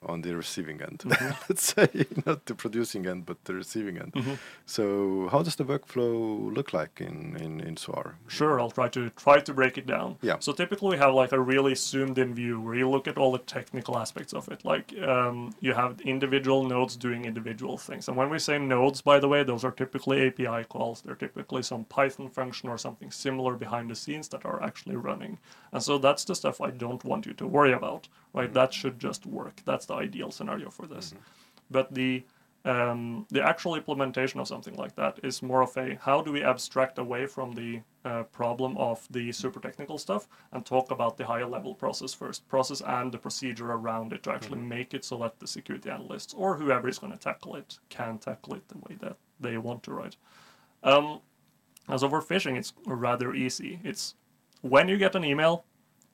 on 0.06 0.22
the 0.22 0.34
receiving 0.36 0.80
end. 0.82 0.98
Mm-hmm. 1.00 1.30
Let's 1.48 1.74
say 1.74 2.06
not 2.26 2.46
the 2.46 2.54
producing 2.54 3.06
end, 3.06 3.26
but 3.26 3.44
the 3.44 3.54
receiving 3.54 3.98
end. 3.98 4.12
Mm-hmm. 4.12 4.34
So 4.66 5.28
how 5.30 5.42
does 5.42 5.56
the 5.56 5.64
workflow 5.64 6.54
look 6.54 6.72
like 6.72 7.00
in 7.00 7.36
in 7.36 7.60
in 7.60 7.76
SOAR? 7.76 8.16
Sure, 8.26 8.60
I'll 8.60 8.70
try 8.70 8.88
to 8.88 9.10
try 9.10 9.40
to 9.40 9.54
break 9.54 9.78
it 9.78 9.86
down. 9.86 10.16
Yeah. 10.22 10.36
So 10.40 10.52
typically 10.52 10.90
we 10.90 10.98
have 10.98 11.14
like 11.14 11.32
a 11.32 11.40
really 11.40 11.74
zoomed 11.74 12.18
in 12.18 12.34
view 12.34 12.60
where 12.60 12.74
you 12.74 12.88
look 12.88 13.06
at 13.08 13.18
all 13.18 13.32
the 13.32 13.38
technical 13.38 13.98
aspects 13.98 14.32
of 14.32 14.48
it. 14.48 14.64
Like 14.64 14.92
um, 15.02 15.54
you 15.60 15.74
have 15.74 16.00
individual 16.02 16.64
nodes 16.64 16.96
doing 16.96 17.24
individual 17.24 17.76
things. 17.78 18.08
And 18.08 18.16
when 18.16 18.30
we 18.30 18.38
say 18.38 18.58
nodes, 18.58 19.00
by 19.00 19.18
the 19.18 19.28
way, 19.28 19.42
those 19.44 19.64
are 19.64 19.70
typically 19.70 20.26
API 20.26 20.64
calls. 20.68 21.02
They're 21.02 21.14
typically 21.14 21.62
some 21.62 21.84
Python 21.84 22.28
function 22.28 22.68
or 22.68 22.78
something 22.78 23.10
similar 23.10 23.54
behind 23.54 23.90
the 23.90 23.94
scenes 23.94 24.28
that 24.28 24.44
are 24.44 24.62
actually 24.62 24.96
running. 24.96 25.38
And 25.72 25.82
so 25.82 25.98
that's 25.98 26.24
the 26.24 26.34
stuff 26.34 26.60
I 26.60 26.70
don't 26.70 27.04
want 27.04 27.26
you 27.26 27.32
to 27.34 27.46
worry 27.46 27.72
about, 27.72 28.08
right? 28.32 28.46
Mm-hmm. 28.46 28.54
That 28.54 28.74
should 28.74 28.98
just 28.98 29.26
work. 29.26 29.62
That's 29.64 29.86
the 29.92 29.98
ideal 29.98 30.30
scenario 30.30 30.70
for 30.70 30.86
this. 30.86 31.14
But 31.70 31.94
the 31.94 32.24
um, 32.64 33.26
the 33.28 33.42
actual 33.42 33.74
implementation 33.74 34.38
of 34.38 34.46
something 34.46 34.76
like 34.76 34.94
that 34.94 35.18
is 35.24 35.42
more 35.42 35.62
of 35.62 35.76
a 35.76 35.98
how 36.00 36.22
do 36.22 36.30
we 36.30 36.44
abstract 36.44 36.98
away 36.98 37.26
from 37.26 37.52
the 37.52 37.80
uh, 38.04 38.22
problem 38.24 38.76
of 38.78 39.04
the 39.10 39.32
super 39.32 39.58
technical 39.58 39.98
stuff 39.98 40.28
and 40.52 40.64
talk 40.64 40.92
about 40.92 41.16
the 41.16 41.26
higher 41.26 41.46
level 41.46 41.74
process 41.74 42.14
first, 42.14 42.46
process 42.48 42.80
and 42.80 43.10
the 43.10 43.18
procedure 43.18 43.72
around 43.72 44.12
it 44.12 44.22
to 44.22 44.30
actually 44.30 44.60
make 44.60 44.94
it 44.94 45.04
so 45.04 45.16
that 45.18 45.40
the 45.40 45.46
security 45.46 45.90
analysts 45.90 46.34
or 46.34 46.56
whoever 46.56 46.88
is 46.88 47.00
going 47.00 47.12
to 47.12 47.18
tackle 47.18 47.56
it 47.56 47.78
can 47.88 48.18
tackle 48.18 48.54
it 48.54 48.68
the 48.68 48.78
way 48.78 48.96
that 49.00 49.16
they 49.40 49.58
want 49.58 49.82
to, 49.82 49.92
right? 49.92 50.16
Um, 50.84 51.20
as 51.88 52.04
over 52.04 52.22
phishing, 52.22 52.56
it's 52.56 52.72
rather 52.86 53.34
easy. 53.34 53.80
It's 53.82 54.14
when 54.60 54.88
you 54.88 54.98
get 54.98 55.16
an 55.16 55.24
email, 55.24 55.64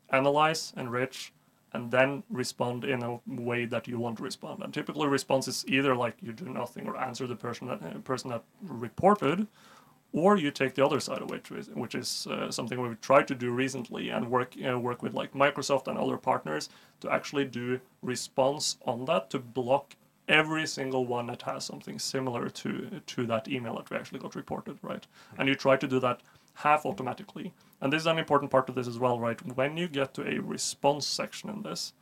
analyze, 0.08 0.72
enrich, 0.78 1.34
and 1.72 1.90
then 1.90 2.22
respond 2.30 2.84
in 2.84 3.02
a 3.02 3.20
way 3.26 3.64
that 3.66 3.86
you 3.86 3.98
want 3.98 4.16
to 4.18 4.22
respond. 4.22 4.62
And 4.62 4.72
typically, 4.72 5.06
response 5.08 5.48
is 5.48 5.64
either 5.68 5.94
like 5.94 6.16
you 6.22 6.32
do 6.32 6.48
nothing 6.48 6.86
or 6.86 6.96
answer 6.96 7.26
the 7.26 7.36
person 7.36 7.68
that 7.68 7.82
uh, 7.82 7.98
person 7.98 8.30
that 8.30 8.42
reported, 8.62 9.46
or 10.12 10.36
you 10.36 10.50
take 10.50 10.74
the 10.74 10.84
other 10.84 11.00
side 11.00 11.20
of 11.22 11.30
it, 11.32 11.50
which 11.50 11.50
is, 11.50 11.68
which 11.70 11.94
is 11.94 12.26
uh, 12.30 12.50
something 12.50 12.80
we've 12.80 13.00
tried 13.00 13.28
to 13.28 13.34
do 13.34 13.50
recently 13.50 14.08
and 14.08 14.30
work 14.30 14.54
uh, 14.66 14.78
work 14.78 15.02
with 15.02 15.14
like 15.14 15.32
Microsoft 15.34 15.88
and 15.88 15.98
other 15.98 16.16
partners 16.16 16.68
to 17.00 17.10
actually 17.12 17.44
do 17.44 17.80
response 18.02 18.76
on 18.86 19.04
that 19.04 19.30
to 19.30 19.38
block 19.38 19.96
every 20.28 20.66
single 20.66 21.06
one 21.06 21.26
that 21.26 21.42
has 21.42 21.64
something 21.64 21.98
similar 21.98 22.48
to 22.50 23.00
to 23.06 23.26
that 23.26 23.48
email 23.48 23.76
that 23.76 23.90
we 23.90 23.96
actually 23.96 24.20
got 24.20 24.34
reported, 24.34 24.78
right? 24.82 25.06
And 25.38 25.48
you 25.48 25.54
try 25.54 25.76
to 25.76 25.88
do 25.88 26.00
that 26.00 26.20
half 26.54 26.86
automatically. 26.86 27.52
And 27.80 27.92
this 27.92 28.02
is 28.02 28.06
an 28.06 28.18
important 28.18 28.50
part 28.50 28.68
of 28.68 28.74
this 28.74 28.88
as 28.88 28.98
well, 28.98 29.20
right? 29.20 29.40
When 29.56 29.76
you 29.76 29.88
get 29.88 30.14
to 30.14 30.26
a 30.26 30.40
response 30.40 31.06
section 31.06 31.48
in 31.48 31.62
this, 31.62 31.92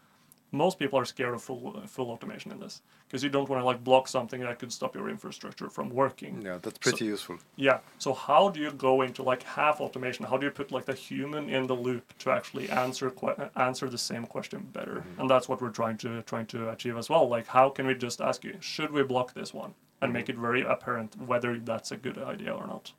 most 0.52 0.78
people 0.78 0.99
are 0.99 1.04
scared 1.04 1.35
of 1.35 1.42
full 1.42 1.83
full 1.87 2.11
automation 2.11 2.52
in 2.52 2.61
this 2.61 2.83
because 3.06 3.23
you 3.23 3.28
don't 3.28 3.49
want 3.49 3.61
to 3.61 3.64
like 3.64 3.83
block 3.83 4.09
something 4.09 4.40
that 4.40 4.59
could 4.59 4.73
stop 4.73 4.95
your 4.95 5.09
infrastructure 5.09 5.68
from 5.68 5.90
working. 5.90 6.42
Yeah, 6.42 6.59
that's 6.62 6.78
pretty 6.78 7.04
useful. 7.04 7.38
Yeah. 7.56 7.78
So 7.99 8.14
how 8.14 8.49
do 8.50 8.61
you 8.61 8.71
go 8.71 9.02
into 9.02 9.23
like 9.23 9.42
half 9.42 9.80
automation? 9.80 10.25
How 10.25 10.37
do 10.37 10.47
you 10.47 10.52
put 10.52 10.71
like 10.73 10.87
the 10.87 10.95
human 10.95 11.50
in 11.50 11.66
the 11.66 11.75
loop 11.75 12.16
to 12.18 12.30
actually 12.30 12.68
answer 12.71 13.11
que- 13.11 13.50
answer 13.56 13.88
the 13.88 13.99
same 13.99 14.25
question 14.26 14.68
better? 14.73 14.97
Mm-hmm. 14.97 15.21
And 15.21 15.30
that's 15.30 15.49
what 15.49 15.61
we're 15.61 15.71
trying 15.71 15.99
to 15.99 16.23
trying 16.23 16.47
to 16.47 16.71
achieve 16.71 16.97
as 16.97 17.11
well. 17.11 17.28
Like 17.28 17.47
how 17.47 17.68
can 17.68 17.87
we 17.87 17.95
just 17.95 18.21
ask 18.21 18.45
you, 18.45 18.56
should 18.61 18.92
we 18.92 19.02
block 19.02 19.35
this 19.35 19.52
one, 19.52 19.75
and 20.00 20.12
make 20.12 20.26
mm-hmm. 20.26 20.38
it 20.38 20.49
very 20.49 20.62
apparent 20.62 21.16
whether 21.21 21.59
that's 21.59 21.92
a 21.92 21.97
good 21.97 22.18
idea 22.18 22.52
or 22.52 22.66
not? 22.66 22.92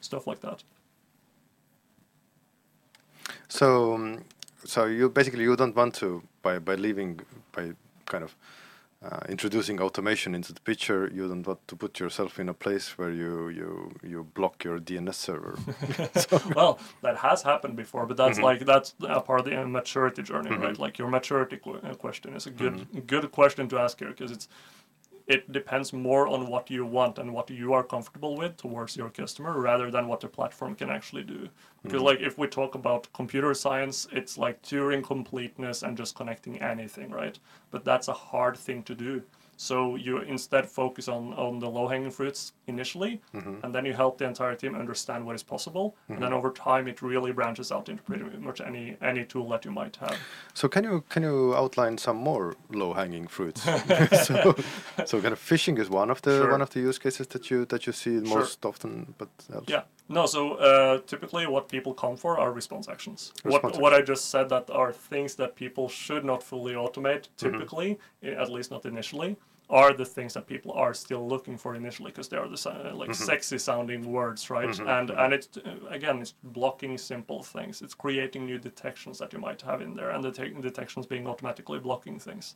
Stuff 0.00 0.26
like 0.26 0.40
that. 0.40 0.64
So, 3.62 3.94
um, 3.94 4.24
so 4.64 4.86
you 4.86 5.08
basically 5.08 5.44
you 5.44 5.54
don't 5.54 5.76
want 5.76 5.94
to 6.00 6.20
by 6.42 6.58
by 6.58 6.74
leaving 6.74 7.20
by 7.52 7.74
kind 8.06 8.24
of 8.24 8.34
uh, 9.04 9.20
introducing 9.28 9.80
automation 9.80 10.34
into 10.34 10.52
the 10.52 10.60
picture. 10.60 11.08
You 11.14 11.28
don't 11.28 11.46
want 11.46 11.60
to 11.68 11.76
put 11.76 12.00
yourself 12.00 12.40
in 12.40 12.48
a 12.48 12.54
place 12.54 12.98
where 12.98 13.12
you 13.12 13.50
you 13.50 13.92
you 14.02 14.26
block 14.34 14.64
your 14.64 14.80
DNS 14.80 15.14
server. 15.14 15.54
well, 16.56 16.80
that 17.02 17.16
has 17.18 17.42
happened 17.42 17.76
before, 17.76 18.04
but 18.04 18.16
that's 18.16 18.40
like 18.40 18.66
that's 18.66 18.94
a 19.18 19.20
part 19.20 19.40
of 19.40 19.46
the 19.46 19.64
maturity 19.64 20.22
journey, 20.24 20.50
right? 20.56 20.78
Like 20.80 20.98
your 20.98 21.08
maturity 21.08 21.56
qu- 21.58 21.82
uh, 21.84 21.94
question 21.94 22.34
is 22.34 22.46
a 22.48 22.50
good 22.50 23.06
good 23.06 23.30
question 23.30 23.68
to 23.68 23.78
ask 23.78 24.00
here 24.00 24.08
because 24.08 24.32
it's 24.32 24.48
it 25.32 25.50
depends 25.50 25.94
more 25.94 26.28
on 26.28 26.46
what 26.46 26.70
you 26.70 26.84
want 26.84 27.18
and 27.18 27.32
what 27.32 27.48
you 27.48 27.72
are 27.72 27.82
comfortable 27.82 28.36
with 28.36 28.56
towards 28.58 28.96
your 28.96 29.08
customer 29.08 29.58
rather 29.58 29.90
than 29.90 30.06
what 30.06 30.20
the 30.20 30.28
platform 30.28 30.74
can 30.74 30.90
actually 30.90 31.22
do. 31.22 31.48
Because 31.82 31.98
mm-hmm. 31.98 32.06
like 32.06 32.20
if 32.20 32.36
we 32.36 32.46
talk 32.46 32.74
about 32.74 33.10
computer 33.14 33.54
science, 33.54 34.06
it's 34.12 34.36
like 34.36 34.60
Turing 34.62 35.02
completeness 35.02 35.82
and 35.82 35.96
just 35.96 36.14
connecting 36.14 36.60
anything, 36.60 37.10
right? 37.10 37.38
But 37.70 37.82
that's 37.82 38.08
a 38.08 38.12
hard 38.12 38.58
thing 38.58 38.82
to 38.82 38.94
do. 38.94 39.22
So 39.62 39.94
you 39.94 40.18
instead 40.22 40.66
focus 40.66 41.06
on, 41.06 41.32
on 41.34 41.60
the 41.60 41.70
low 41.70 41.86
hanging 41.86 42.10
fruits 42.10 42.52
initially, 42.66 43.20
mm-hmm. 43.32 43.64
and 43.64 43.72
then 43.72 43.84
you 43.84 43.92
help 43.92 44.18
the 44.18 44.24
entire 44.24 44.56
team 44.56 44.74
understand 44.74 45.24
what 45.24 45.36
is 45.36 45.44
possible. 45.44 45.94
And 46.08 46.16
then 46.20 46.30
mm-hmm. 46.30 46.38
over 46.38 46.50
time, 46.50 46.88
it 46.88 47.00
really 47.00 47.30
branches 47.30 47.70
out 47.70 47.88
into 47.88 48.02
pretty 48.02 48.24
much 48.48 48.60
any 48.60 48.96
any 49.00 49.24
tool 49.24 49.48
that 49.50 49.64
you 49.64 49.70
might 49.70 49.96
have. 49.96 50.16
So 50.52 50.68
can 50.68 50.82
you 50.84 51.04
can 51.08 51.22
you 51.22 51.54
outline 51.54 51.96
some 51.98 52.16
more 52.16 52.56
low 52.70 52.92
hanging 52.92 53.28
fruits? 53.28 53.62
so, 54.26 54.54
so 55.06 55.20
kind 55.20 55.32
of 55.32 55.40
phishing 55.50 55.78
is 55.78 55.88
one 55.88 56.10
of 56.10 56.20
the 56.22 56.32
Sure. 56.38 56.50
one 56.50 56.62
of 56.62 56.70
the 56.70 56.80
use 56.80 56.98
cases 56.98 57.26
that 57.28 57.44
you 57.50 57.64
that 57.66 57.86
you 57.86 57.92
see 57.92 58.14
Sure. 58.26 58.38
most 58.38 58.64
often, 58.64 59.14
but 59.18 59.28
else. 59.54 59.68
Yeah. 59.68 59.82
No, 60.08 60.26
so 60.26 60.54
uh, 60.54 60.98
typically 61.06 61.46
what 61.46 61.68
people 61.68 61.94
come 61.94 62.16
for 62.16 62.38
are 62.38 62.52
response 62.52 62.88
actions. 62.88 63.32
Response 63.44 63.74
what 63.76 63.82
what 63.82 63.92
I 63.94 64.02
just 64.02 64.24
said 64.30 64.48
that 64.48 64.70
are 64.70 64.92
things 65.10 65.36
that 65.36 65.54
people 65.54 65.88
should 65.88 66.24
not 66.24 66.42
fully 66.42 66.74
automate 66.74 67.24
mm-hmm. 67.24 67.44
typically, 67.44 67.98
i- 68.22 68.42
at 68.42 68.50
least 68.50 68.70
not 68.70 68.84
initially, 68.84 69.36
are 69.72 69.94
the 69.94 70.04
things 70.04 70.34
that 70.34 70.46
people 70.46 70.70
are 70.72 70.92
still 70.92 71.26
looking 71.26 71.56
for 71.56 71.74
initially 71.74 72.10
because 72.10 72.28
they 72.28 72.36
are 72.36 72.46
the 72.46 72.58
si- 72.58 72.68
uh, 72.68 72.94
like 72.94 73.08
mm-hmm. 73.08 73.24
sexy 73.24 73.56
sounding 73.56 74.12
words, 74.12 74.50
right? 74.50 74.68
Mm-hmm. 74.68 74.86
And 74.86 75.08
mm-hmm. 75.08 75.20
and 75.20 75.32
it's 75.32 75.48
uh, 75.56 75.88
again 75.88 76.18
it's 76.20 76.34
blocking 76.44 76.98
simple 76.98 77.42
things. 77.42 77.80
It's 77.80 77.94
creating 77.94 78.44
new 78.44 78.58
detections 78.58 79.18
that 79.18 79.32
you 79.32 79.38
might 79.38 79.62
have 79.62 79.80
in 79.80 79.94
there 79.94 80.10
and 80.10 80.22
the 80.22 80.30
te- 80.30 80.60
detections 80.60 81.06
being 81.06 81.26
automatically 81.26 81.78
blocking 81.78 82.18
things. 82.18 82.54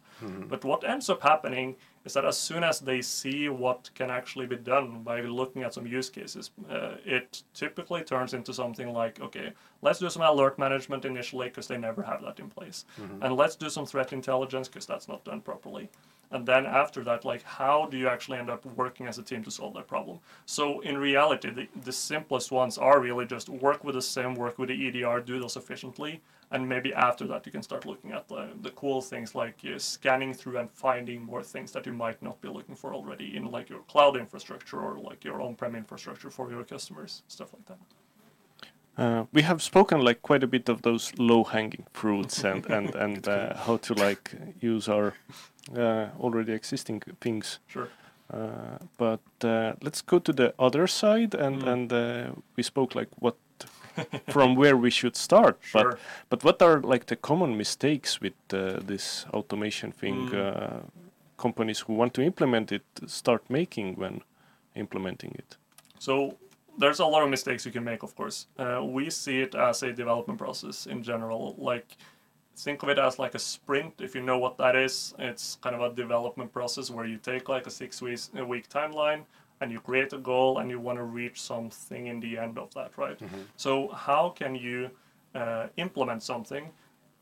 But 0.48 0.64
what 0.64 0.84
ends 0.84 1.08
up 1.08 1.22
happening 1.22 1.76
is 2.04 2.12
that 2.12 2.24
as 2.24 2.38
soon 2.38 2.62
as 2.62 2.80
they 2.80 3.00
see 3.02 3.48
what 3.48 3.90
can 3.94 4.10
actually 4.10 4.46
be 4.46 4.56
done 4.56 5.02
by 5.02 5.22
looking 5.22 5.62
at 5.62 5.74
some 5.74 5.86
use 5.86 6.10
cases, 6.10 6.50
uh, 6.70 6.96
it 7.04 7.42
typically 7.54 8.02
turns 8.02 8.34
into 8.34 8.52
something 8.52 8.92
like, 8.92 9.20
okay, 9.20 9.52
let's 9.82 9.98
do 9.98 10.10
some 10.10 10.22
alert 10.22 10.58
management 10.58 11.04
initially 11.04 11.48
because 11.48 11.66
they 11.66 11.78
never 11.78 12.02
have 12.02 12.22
that 12.22 12.38
in 12.38 12.48
place, 12.48 12.84
and 13.22 13.36
let's 13.36 13.56
do 13.56 13.68
some 13.68 13.86
threat 13.86 14.12
intelligence 14.12 14.68
because 14.68 14.86
that's 14.86 15.08
not 15.08 15.24
done 15.24 15.40
properly. 15.40 15.88
And 16.30 16.44
then 16.44 16.66
after 16.66 17.04
that, 17.04 17.24
like, 17.24 17.42
how 17.42 17.86
do 17.86 17.96
you 17.96 18.08
actually 18.08 18.38
end 18.38 18.50
up 18.50 18.64
working 18.66 19.06
as 19.06 19.18
a 19.18 19.22
team 19.22 19.44
to 19.44 19.50
solve 19.50 19.74
that 19.74 19.86
problem? 19.86 20.18
So 20.44 20.80
in 20.80 20.98
reality, 20.98 21.50
the, 21.50 21.68
the 21.84 21.92
simplest 21.92 22.50
ones 22.50 22.78
are 22.78 23.00
really 23.00 23.26
just 23.26 23.48
work 23.48 23.84
with 23.84 23.94
the 23.94 24.02
SIEM, 24.02 24.34
work 24.34 24.58
with 24.58 24.68
the 24.68 24.88
EDR, 24.88 25.20
do 25.20 25.38
those 25.38 25.56
efficiently, 25.56 26.20
and 26.50 26.68
maybe 26.68 26.92
after 26.94 27.26
that 27.26 27.46
you 27.46 27.52
can 27.52 27.62
start 27.62 27.86
looking 27.86 28.12
at 28.12 28.28
the, 28.28 28.48
the 28.62 28.70
cool 28.70 29.00
things 29.00 29.34
like 29.34 29.58
uh, 29.64 29.78
scanning 29.78 30.34
through 30.34 30.58
and 30.58 30.70
finding 30.70 31.22
more 31.22 31.42
things 31.42 31.72
that 31.72 31.86
you 31.86 31.92
might 31.92 32.22
not 32.22 32.40
be 32.40 32.48
looking 32.48 32.74
for 32.74 32.94
already 32.94 33.36
in 33.36 33.50
like 33.50 33.68
your 33.68 33.80
cloud 33.80 34.16
infrastructure 34.16 34.80
or 34.80 34.98
like 34.98 35.24
your 35.24 35.40
on-prem 35.40 35.74
infrastructure 35.74 36.30
for 36.30 36.50
your 36.50 36.64
customers, 36.64 37.22
stuff 37.28 37.52
like 37.52 37.66
that. 37.66 37.78
Uh, 38.98 39.24
we 39.32 39.42
have 39.42 39.60
spoken 39.62 40.00
like 40.00 40.20
quite 40.22 40.42
a 40.42 40.46
bit 40.46 40.68
of 40.68 40.80
those 40.82 41.12
low-hanging 41.18 41.84
fruits 41.92 42.44
and 42.44 42.66
and 42.70 42.94
and 42.94 43.28
uh, 43.28 43.54
how 43.66 43.76
to 43.78 43.94
like 43.94 44.30
use 44.60 44.88
our 44.92 45.12
uh, 45.76 46.06
already 46.20 46.52
existing 46.52 47.02
things. 47.20 47.58
Sure. 47.66 47.88
Uh, 48.32 48.78
but 48.98 49.20
uh, 49.44 49.72
let's 49.82 50.02
go 50.02 50.18
to 50.18 50.32
the 50.32 50.52
other 50.58 50.86
side 50.86 51.34
and 51.34 51.62
Mm. 51.62 51.72
and 51.72 51.92
uh, 51.92 52.24
we 52.56 52.62
spoke 52.62 52.94
like 52.98 53.10
what 53.20 53.36
from 54.28 54.56
where 54.56 54.76
we 54.76 54.90
should 54.90 55.16
start. 55.16 55.56
Sure. 55.72 55.90
But 55.90 55.98
but 56.28 56.44
what 56.44 56.62
are 56.62 56.80
like 56.92 57.04
the 57.06 57.16
common 57.16 57.56
mistakes 57.56 58.20
with 58.20 58.34
uh, 58.52 58.80
this 58.86 59.26
automation 59.32 59.92
thing? 59.92 60.28
Mm. 60.30 60.34
Uh, 60.34 60.80
companies 61.36 61.80
who 61.86 61.92
want 61.96 62.12
to 62.14 62.22
implement 62.22 62.72
it 62.72 62.82
start 63.06 63.42
making 63.48 63.96
when 63.98 64.20
implementing 64.74 65.32
it. 65.38 65.58
So 65.98 66.34
there's 66.78 67.00
a 67.00 67.06
lot 67.06 67.22
of 67.22 67.30
mistakes 67.30 67.64
you 67.66 67.72
can 67.72 67.84
make, 67.84 68.02
of 68.02 68.14
course. 68.14 68.46
Uh, 68.58 68.82
we 68.84 69.10
see 69.10 69.40
it 69.40 69.54
as 69.54 69.82
a 69.82 69.92
development 69.92 70.38
process 70.38 70.86
in 70.86 71.02
general. 71.02 71.54
Like, 71.58 71.96
think 72.56 72.82
of 72.82 72.88
it 72.88 72.98
as 72.98 73.18
like 73.18 73.34
a 73.34 73.38
sprint. 73.38 73.94
If 74.00 74.14
you 74.14 74.22
know 74.22 74.38
what 74.38 74.56
that 74.58 74.76
is, 74.76 75.14
it's 75.18 75.58
kind 75.62 75.74
of 75.76 75.82
a 75.82 75.94
development 75.94 76.52
process 76.52 76.90
where 76.90 77.06
you 77.06 77.18
take 77.18 77.48
like 77.48 77.66
a 77.66 77.70
six 77.70 78.00
weeks 78.02 78.30
a 78.36 78.44
week 78.44 78.68
timeline 78.68 79.24
and 79.60 79.72
you 79.72 79.80
create 79.80 80.12
a 80.12 80.18
goal 80.18 80.58
and 80.58 80.70
you 80.70 80.78
want 80.80 80.98
to 80.98 81.04
reach 81.04 81.40
something 81.40 82.06
in 82.08 82.20
the 82.20 82.38
end 82.38 82.58
of 82.58 82.72
that, 82.74 82.96
right? 82.98 83.18
So 83.56 83.88
how 83.88 84.30
can 84.30 84.54
you 84.54 84.90
uh, 85.34 85.68
implement 85.76 86.22
something 86.22 86.70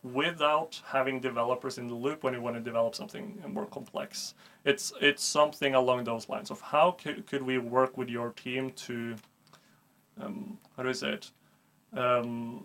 without 0.04 0.80
having 0.86 1.18
developers 1.18 1.78
in 1.78 1.88
the 1.88 1.94
loop 1.94 2.22
when 2.22 2.34
you 2.34 2.40
want 2.40 2.54
to 2.54 2.60
develop 2.60 2.94
something 2.94 3.42
more 3.48 3.66
complex. 3.66 4.34
It's 4.64 4.92
it's 5.00 5.24
something 5.24 5.74
along 5.74 6.04
those 6.04 6.28
lines 6.28 6.50
of 6.50 6.60
how 6.60 6.92
could, 6.92 7.26
could 7.26 7.42
we 7.42 7.58
work 7.58 7.96
with 7.96 8.08
your 8.08 8.30
team 8.30 8.70
to 8.86 9.16
um, 10.20 10.58
how 10.76 10.82
do 10.82 10.88
I 10.88 10.92
say 10.92 11.10
it 11.10 11.30
um, 11.96 12.64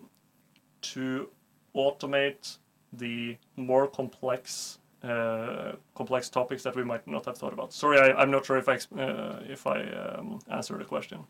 to 0.82 1.28
automate 1.74 2.58
the 2.92 3.36
more 3.56 3.86
complex 3.86 4.78
uh, 5.02 5.72
complex 5.94 6.28
topics 6.28 6.62
that 6.62 6.76
we 6.76 6.84
might 6.84 7.06
not 7.06 7.24
have 7.24 7.38
thought 7.38 7.52
about. 7.54 7.72
Sorry, 7.72 7.98
I, 7.98 8.12
I'm 8.20 8.30
not 8.30 8.44
sure 8.44 8.58
if 8.58 8.68
I 8.68 8.74
uh, 9.00 9.40
if 9.48 9.66
I 9.66 9.82
um, 9.84 10.40
answered 10.50 10.80
the 10.80 10.84
question. 10.84 11.20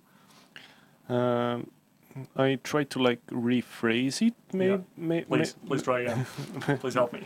Um, 1.09 1.71
I 2.37 2.59
try 2.65 2.85
to 2.85 2.99
like 3.03 3.25
rephrase 3.27 4.27
it. 4.27 4.35
May, 4.53 4.71
Yeah. 4.71 4.79
may, 4.97 5.23
Please, 5.23 5.55
please 5.67 5.83
try 5.83 6.01
again. 6.01 6.27
please 6.81 6.95
help 6.95 7.13
me. 7.13 7.23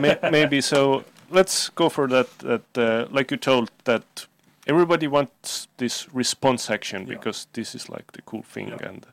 may, 0.00 0.16
maybe 0.30 0.60
so. 0.60 1.04
Let's 1.30 1.68
go 1.70 1.88
for 1.88 2.06
that. 2.08 2.38
That 2.38 2.78
uh, 2.78 3.06
like 3.10 3.30
you 3.32 3.36
told 3.36 3.70
that 3.84 4.26
everybody 4.68 5.06
wants 5.08 5.68
this 5.76 6.06
response 6.14 6.70
action 6.74 7.00
Yeah. 7.02 7.14
because 7.16 7.46
this 7.52 7.74
is 7.74 7.88
like 7.88 8.12
the 8.12 8.22
cool 8.22 8.42
thing 8.42 8.68
Yeah. 8.68 8.88
and 8.88 9.06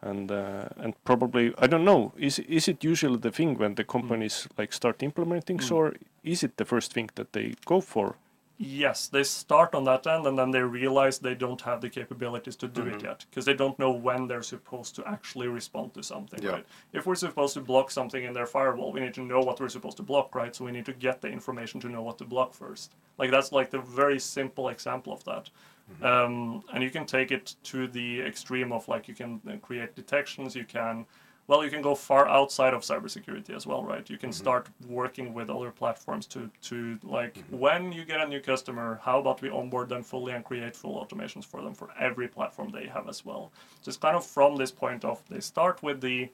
and 0.00 0.30
uh, 0.30 0.68
and 0.84 0.94
probably 1.04 1.52
I 1.58 1.66
don't 1.66 1.84
know. 1.84 2.12
Is 2.16 2.38
is 2.38 2.68
it 2.68 2.84
usually 2.84 3.18
the 3.18 3.30
thing 3.32 3.58
when 3.58 3.74
the 3.74 3.82
Mm. 3.84 3.88
companies 3.92 4.48
like 4.58 4.72
start 4.72 5.02
implementing, 5.02 5.60
so 5.60 5.76
or 5.76 5.94
is 6.22 6.42
it 6.42 6.56
the 6.56 6.64
first 6.64 6.92
thing 6.92 7.10
that 7.14 7.32
they 7.32 7.54
go 7.64 7.80
for? 7.80 8.14
Yes, 8.60 9.06
they 9.06 9.22
start 9.22 9.72
on 9.72 9.84
that 9.84 10.04
end 10.08 10.26
and 10.26 10.36
then 10.36 10.50
they 10.50 10.62
realize 10.62 11.20
they 11.20 11.36
don't 11.36 11.60
have 11.60 11.80
the 11.80 11.88
capabilities 11.88 12.56
to 12.56 12.66
do 12.66 12.82
it 12.88 13.04
yet 13.04 13.24
because 13.30 13.44
they 13.44 13.54
don't 13.54 13.78
know 13.78 13.92
when 13.92 14.26
they're 14.26 14.42
supposed 14.42 14.96
to 14.96 15.06
actually 15.06 15.46
respond 15.46 15.94
to 15.94 16.02
something, 16.02 16.42
Yeah. 16.42 16.50
right? 16.50 16.66
If 16.92 17.06
we're 17.06 17.14
supposed 17.14 17.54
to 17.54 17.60
block 17.60 17.92
something 17.92 18.24
in 18.24 18.32
their 18.32 18.46
firewall, 18.46 18.90
we 18.90 18.98
need 18.98 19.14
to 19.14 19.22
know 19.22 19.38
what 19.38 19.60
we're 19.60 19.68
supposed 19.68 19.96
to 19.98 20.02
block, 20.02 20.34
right? 20.34 20.56
So 20.56 20.64
we 20.64 20.72
need 20.72 20.86
to 20.86 20.92
get 20.92 21.20
the 21.20 21.28
information 21.28 21.78
to 21.82 21.88
know 21.88 22.02
what 22.02 22.18
to 22.18 22.24
block 22.24 22.52
first. 22.52 22.94
Like 23.16 23.30
that's 23.30 23.52
like 23.52 23.70
the 23.70 23.78
very 23.80 24.18
simple 24.18 24.70
example 24.70 25.12
of 25.12 25.22
that. 25.24 25.50
Um, 26.02 26.64
and 26.72 26.82
you 26.82 26.90
can 26.90 27.06
take 27.06 27.30
it 27.30 27.54
to 27.64 27.86
the 27.86 28.20
extreme 28.22 28.72
of 28.72 28.88
like 28.88 29.06
you 29.08 29.14
can 29.14 29.40
uh, 29.48 29.56
create 29.58 29.94
detections, 29.94 30.54
you 30.56 30.64
can 30.64 31.06
well, 31.48 31.64
you 31.64 31.70
can 31.70 31.80
go 31.80 31.94
far 31.94 32.28
outside 32.28 32.74
of 32.74 32.82
cybersecurity 32.82 33.56
as 33.56 33.66
well, 33.66 33.82
right? 33.82 34.08
You 34.08 34.18
can 34.18 34.32
start 34.32 34.68
working 34.86 35.32
with 35.32 35.48
other 35.48 35.70
platforms 35.70 36.26
to 36.26 36.50
to 36.68 36.98
like 37.02 37.42
when 37.50 37.90
you 37.90 38.04
get 38.04 38.20
a 38.20 38.28
new 38.28 38.40
customer, 38.40 39.00
how 39.02 39.18
about 39.18 39.40
we 39.40 39.48
onboard 39.48 39.88
them 39.88 40.02
fully 40.02 40.34
and 40.34 40.44
create 40.44 40.76
full 40.76 41.02
automations 41.02 41.46
for 41.46 41.62
them 41.62 41.74
for 41.74 41.88
every 41.98 42.28
platform 42.28 42.68
they 42.70 42.86
have 42.86 43.08
as 43.08 43.24
well. 43.24 43.50
Just 43.82 44.00
kind 44.00 44.14
of 44.14 44.24
from 44.26 44.56
this 44.56 44.70
point 44.70 45.04
of 45.04 45.22
they 45.30 45.40
start 45.40 45.82
with 45.82 46.02
the 46.02 46.28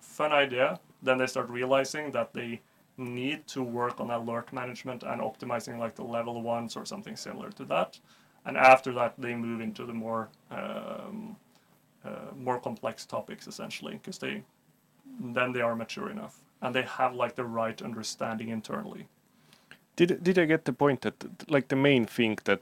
fun 0.00 0.32
idea, 0.32 0.80
then 1.02 1.18
they 1.18 1.26
start 1.26 1.50
realizing 1.50 2.10
that 2.12 2.32
they 2.32 2.60
need 2.96 3.46
to 3.48 3.62
work 3.62 4.00
on 4.00 4.10
alert 4.10 4.52
management 4.52 5.02
and 5.02 5.20
optimizing 5.20 5.78
like 5.78 5.94
the 5.94 6.02
level 6.02 6.40
ones 6.42 6.74
or 6.74 6.86
something 6.86 7.16
similar 7.16 7.50
to 7.50 7.64
that. 7.66 8.00
And 8.46 8.56
after 8.56 8.92
that, 8.94 9.14
they 9.18 9.34
move 9.34 9.60
into 9.60 9.84
the 9.84 9.92
more 9.92 10.30
um, 10.50 11.36
more 12.36 12.60
complex 12.60 13.06
topics 13.06 13.46
essentially 13.46 13.94
because 13.94 14.18
they 14.18 14.42
then 15.34 15.52
they 15.52 15.62
are 15.62 15.74
mature 15.76 16.10
enough 16.10 16.34
and 16.62 16.74
they 16.74 16.82
have 16.82 17.14
like 17.14 17.34
the 17.34 17.44
right 17.44 17.82
understanding 17.82 18.48
internally 18.50 19.06
Did 19.96 20.22
did 20.22 20.38
I 20.38 20.46
get 20.46 20.64
the 20.64 20.72
point 20.72 21.00
that 21.00 21.14
like 21.48 21.66
the 21.68 21.76
main 21.76 22.06
thing 22.06 22.38
that 22.44 22.60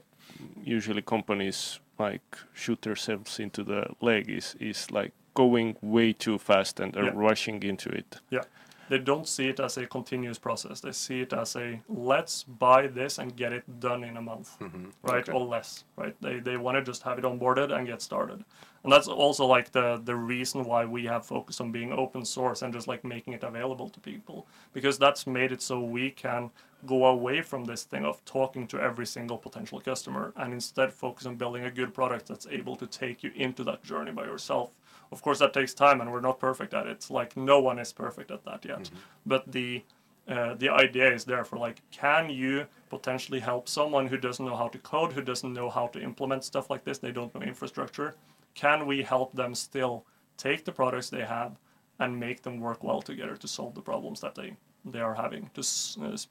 usually 0.75 1.01
companies 1.01 1.79
like 1.99 2.37
shoot 2.53 2.81
themselves 2.81 3.39
into 3.39 3.63
the 3.63 3.81
leg 4.01 4.29
is 4.29 4.55
is 4.59 4.91
like 4.91 5.11
going 5.33 5.75
way 5.81 6.13
too 6.13 6.37
fast 6.37 6.79
and 6.79 6.95
uh, 6.97 7.01
Yeah. 7.03 7.11
rushing 7.29 7.63
into 7.63 7.89
it. 7.89 8.21
yeah 8.31 8.43
they 8.89 8.97
don't 8.97 9.27
see 9.27 9.49
it 9.49 9.59
as 9.59 9.77
a 9.77 9.85
continuous 9.85 10.37
process. 10.37 10.79
They 10.79 10.91
see 10.91 11.21
it 11.21 11.33
as 11.33 11.55
a 11.55 11.81
let's 11.89 12.43
buy 12.43 12.87
this 12.87 13.17
and 13.17 13.35
get 13.35 13.53
it 13.53 13.79
done 13.79 14.03
in 14.03 14.17
a 14.17 14.21
month 14.21 14.57
mm-hmm. 14.59 14.89
right? 15.03 15.27
Okay. 15.27 15.31
or 15.31 15.45
less 15.45 15.83
right? 15.95 16.15
They 16.21 16.39
they 16.39 16.57
want 16.57 16.77
to 16.77 16.83
just 16.83 17.03
have 17.03 17.17
it 17.17 17.25
onboarded 17.25 17.75
and 17.75 17.87
get 17.87 18.01
started. 18.01 18.43
And 18.83 18.93
that's 18.93 19.07
also 19.07 19.45
like 19.45 19.71
the 19.71 20.01
the 20.03 20.15
reason 20.15 20.63
why 20.63 20.85
we 20.85 21.05
have 21.05 21.25
focused 21.25 21.59
on 21.59 21.71
being 21.71 21.91
open 21.91 22.23
source 22.23 22.61
and 22.61 22.73
just 22.73 22.87
like 22.87 23.03
making 23.03 23.33
it 23.33 23.43
available 23.43 23.89
to 23.89 23.99
people. 23.99 24.47
Because 24.73 24.97
that's 24.97 25.27
made 25.27 25.51
it 25.51 25.61
so 25.61 25.81
we 25.81 26.11
can 26.11 26.51
go 26.85 27.05
away 27.07 27.41
from 27.41 27.65
this 27.65 27.83
thing 27.83 28.05
of 28.05 28.23
talking 28.23 28.67
to 28.67 28.79
every 28.79 29.05
single 29.05 29.37
potential 29.37 29.81
customer 29.81 30.31
and 30.35 30.53
instead 30.53 30.93
focus 30.93 31.25
on 31.25 31.35
building 31.35 31.63
a 31.63 31.71
good 31.71 31.93
product 31.93 32.27
that's 32.27 32.47
able 32.47 32.75
to 32.75 32.85
take 32.85 33.23
you 33.23 33.31
into 33.35 33.63
that 33.63 33.83
journey 33.83 34.11
by 34.11 34.23
yourself 34.23 34.71
of 35.11 35.21
course 35.21 35.39
that 35.39 35.53
takes 35.53 35.73
time 35.73 36.01
and 36.01 36.11
we're 36.11 36.21
not 36.21 36.39
perfect 36.39 36.73
at 36.73 36.87
it. 36.87 37.07
Like 37.09 37.35
no 37.37 37.59
one 37.59 37.79
is 37.79 37.93
perfect 37.93 38.31
at 38.31 38.43
that 38.45 38.65
yet. 38.65 38.89
But 39.25 39.51
the 39.51 39.83
uh, 40.27 40.55
the 40.55 40.69
idea 40.69 41.13
is 41.13 41.23
there 41.23 41.45
for 41.45 41.57
like 41.57 41.81
can 41.91 42.29
you 42.29 42.65
potentially 42.89 43.39
help 43.39 43.69
someone 43.69 44.07
who 44.07 44.17
doesn't 44.17 44.45
know 44.45 44.55
how 44.57 44.67
to 44.67 44.77
code 44.79 45.13
who 45.13 45.21
doesn't 45.21 45.53
know 45.53 45.69
how 45.69 45.87
to 45.87 46.01
implement 46.01 46.43
stuff 46.43 46.69
like 46.69 46.83
this 46.83 46.97
they 46.99 47.11
don't 47.11 47.33
know 47.33 47.41
infrastructure? 47.41 48.15
Can 48.53 48.85
we 48.85 49.03
help 49.03 49.33
them 49.33 49.55
still 49.55 50.05
take 50.37 50.65
the 50.65 50.71
products 50.71 51.09
they 51.09 51.23
have 51.23 51.57
and 51.99 52.19
make 52.19 52.41
them 52.43 52.59
work 52.59 52.83
well 52.83 53.01
together 53.01 53.35
to 53.37 53.47
solve 53.47 53.73
the 53.75 53.81
problems 53.81 54.19
that 54.21 54.35
they 54.35 54.55
they 54.85 54.99
are 54.99 55.15
having? 55.15 55.49
To 55.53 55.61
uh, 55.61 56.11
s- 56.13 56.27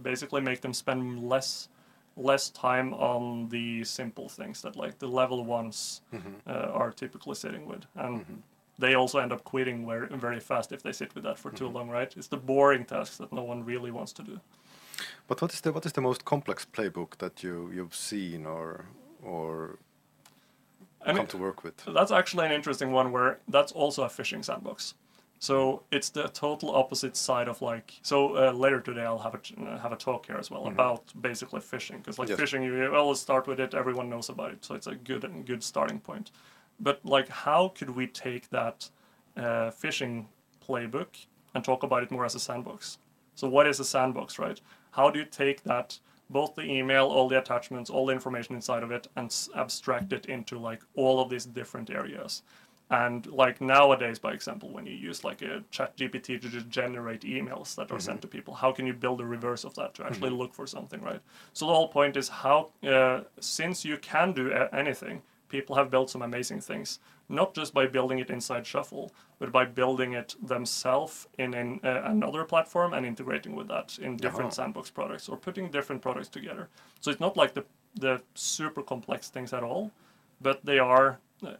basically 0.00 0.40
make 0.40 0.60
them 0.60 0.72
spend 0.74 1.28
less 1.28 1.68
less 2.16 2.50
time 2.50 2.92
on 2.94 3.48
the 3.48 3.84
simple 3.84 4.28
things 4.28 4.62
that 4.62 4.76
like 4.76 4.98
the 4.98 5.06
level 5.06 5.44
ones 5.44 6.02
mm-hmm. 6.12 6.28
uh, 6.46 6.52
are 6.52 6.92
typically 6.92 7.34
sitting 7.34 7.66
with. 7.66 7.84
And 7.94 8.20
mm-hmm. 8.20 8.34
they 8.78 8.94
also 8.94 9.18
end 9.18 9.32
up 9.32 9.44
quitting 9.44 9.86
very, 9.86 10.08
very 10.08 10.40
fast 10.40 10.72
if 10.72 10.82
they 10.82 10.92
sit 10.92 11.14
with 11.14 11.24
that 11.24 11.38
for 11.38 11.50
too 11.50 11.64
mm-hmm. 11.64 11.76
long 11.76 11.88
right? 11.88 12.12
It's 12.16 12.28
the 12.28 12.36
boring 12.36 12.84
tasks 12.84 13.16
that 13.18 13.32
no 13.32 13.42
one 13.42 13.64
really 13.64 13.90
wants 13.90 14.12
to 14.14 14.22
do. 14.22 14.40
But 15.26 15.40
what 15.40 15.52
is 15.54 15.60
the 15.60 15.72
what 15.72 15.86
is 15.86 15.92
the 15.92 16.00
most 16.00 16.24
complex 16.24 16.66
playbook 16.70 17.16
that 17.18 17.42
you 17.42 17.70
you've 17.74 17.94
seen 17.94 18.46
or 18.46 18.86
or 19.22 19.78
And 21.04 21.16
come 21.16 21.26
it- 21.26 21.30
to 21.30 21.38
work 21.38 21.64
with? 21.64 21.84
That's 21.86 22.12
actually 22.12 22.46
an 22.46 22.52
interesting 22.52 22.92
one 22.92 23.10
where 23.12 23.38
that's 23.48 23.72
also 23.72 24.02
a 24.04 24.08
phishing 24.08 24.44
sandbox. 24.44 24.94
So 25.42 25.82
it's 25.90 26.08
the 26.10 26.28
total 26.28 26.72
opposite 26.72 27.16
side 27.16 27.48
of 27.48 27.60
like. 27.62 27.94
So 28.02 28.36
uh, 28.36 28.52
later 28.52 28.80
today 28.80 29.02
I'll 29.02 29.18
have 29.18 29.34
a 29.34 29.40
uh, 29.60 29.76
have 29.80 29.90
a 29.90 29.96
talk 29.96 30.26
here 30.26 30.36
as 30.36 30.52
well 30.52 30.68
about 30.68 31.02
basically 31.20 31.60
phishing 31.60 31.96
because 31.98 32.16
like 32.20 32.28
Yes. 32.28 32.38
phishing 32.38 32.62
you 32.64 32.72
let's 33.08 33.20
start 33.20 33.48
with 33.48 33.58
it 33.58 33.74
everyone 33.74 34.08
knows 34.08 34.28
about 34.28 34.52
it 34.52 34.64
so 34.64 34.76
it's 34.76 34.86
a 34.86 34.94
good 34.94 35.24
and 35.24 35.44
good 35.44 35.64
starting 35.64 35.98
point. 35.98 36.30
But 36.78 37.04
like 37.04 37.28
how 37.28 37.72
could 37.76 37.90
we 37.90 38.06
take 38.06 38.50
that 38.50 38.88
uh, 39.36 39.72
phishing 39.82 40.26
playbook 40.64 41.26
and 41.56 41.64
talk 41.64 41.82
about 41.82 42.04
it 42.04 42.12
more 42.12 42.24
as 42.24 42.36
a 42.36 42.40
sandbox? 42.40 42.98
So 43.34 43.48
what 43.48 43.66
is 43.66 43.80
a 43.80 43.84
sandbox, 43.84 44.38
right? 44.38 44.60
How 44.92 45.10
do 45.10 45.18
you 45.18 45.24
take 45.24 45.64
that 45.64 45.98
both 46.30 46.54
the 46.54 46.62
email, 46.62 47.06
all 47.08 47.28
the 47.28 47.38
attachments, 47.38 47.90
all 47.90 48.06
the 48.06 48.12
information 48.12 48.54
inside 48.54 48.84
of 48.84 48.92
it, 48.92 49.08
and 49.16 49.26
s- 49.26 49.48
abstract 49.56 50.12
it 50.12 50.26
into 50.26 50.56
like 50.56 50.82
all 50.94 51.18
of 51.20 51.28
these 51.30 51.46
different 51.46 51.90
areas? 51.90 52.42
And 52.92 53.26
like 53.26 53.62
nowadays, 53.62 54.18
by 54.18 54.32
example, 54.34 54.68
when 54.68 54.84
you 54.84 54.92
use 54.92 55.24
like 55.24 55.40
a 55.40 55.64
chat 55.70 55.96
GPT 55.96 56.38
to 56.42 56.48
just 56.50 56.68
generate 56.68 57.22
emails 57.22 57.74
that 57.76 57.90
are 57.90 57.98
sent 57.98 58.20
to 58.20 58.28
people, 58.28 58.52
how 58.52 58.70
can 58.70 58.86
you 58.86 58.92
build 58.92 59.22
a 59.22 59.24
reverse 59.24 59.64
of 59.64 59.74
that 59.76 59.94
to 59.94 60.04
actually 60.04 60.28
look 60.42 60.52
for 60.52 60.66
something, 60.66 61.00
right? 61.00 61.22
So 61.54 61.66
the 61.66 61.72
whole 61.72 61.88
point 61.88 62.18
is 62.18 62.28
how, 62.28 62.68
uh, 62.86 63.22
since 63.40 63.82
you 63.86 63.96
can 63.96 64.32
do 64.34 64.52
a- 64.52 64.68
anything, 64.74 65.22
people 65.48 65.74
have 65.76 65.90
built 65.90 66.10
some 66.10 66.20
amazing 66.20 66.60
things, 66.60 66.98
not 67.30 67.54
just 67.54 67.72
by 67.72 67.86
building 67.86 68.18
it 68.18 68.28
inside 68.28 68.66
Shuffle, 68.66 69.10
but 69.38 69.50
by 69.50 69.64
building 69.64 70.12
it 70.12 70.36
themselves 70.42 71.26
in 71.38 71.54
an, 71.54 71.80
uh, 71.82 72.02
another 72.04 72.44
platform 72.44 72.92
and 72.92 73.06
integrating 73.06 73.56
with 73.56 73.68
that 73.68 73.98
in 74.02 74.18
different 74.18 74.52
sandbox 74.52 74.90
products 74.90 75.30
or 75.30 75.38
putting 75.38 75.70
different 75.70 76.02
products 76.02 76.28
together. 76.28 76.68
So 77.00 77.10
it's 77.10 77.20
not 77.20 77.38
like 77.38 77.54
the 77.54 77.64
the 77.94 78.22
super 78.34 78.82
complex 78.82 79.30
things 79.30 79.52
at 79.52 79.62
all, 79.62 79.90
but 80.42 80.64
they 80.64 80.78
are. 80.78 81.18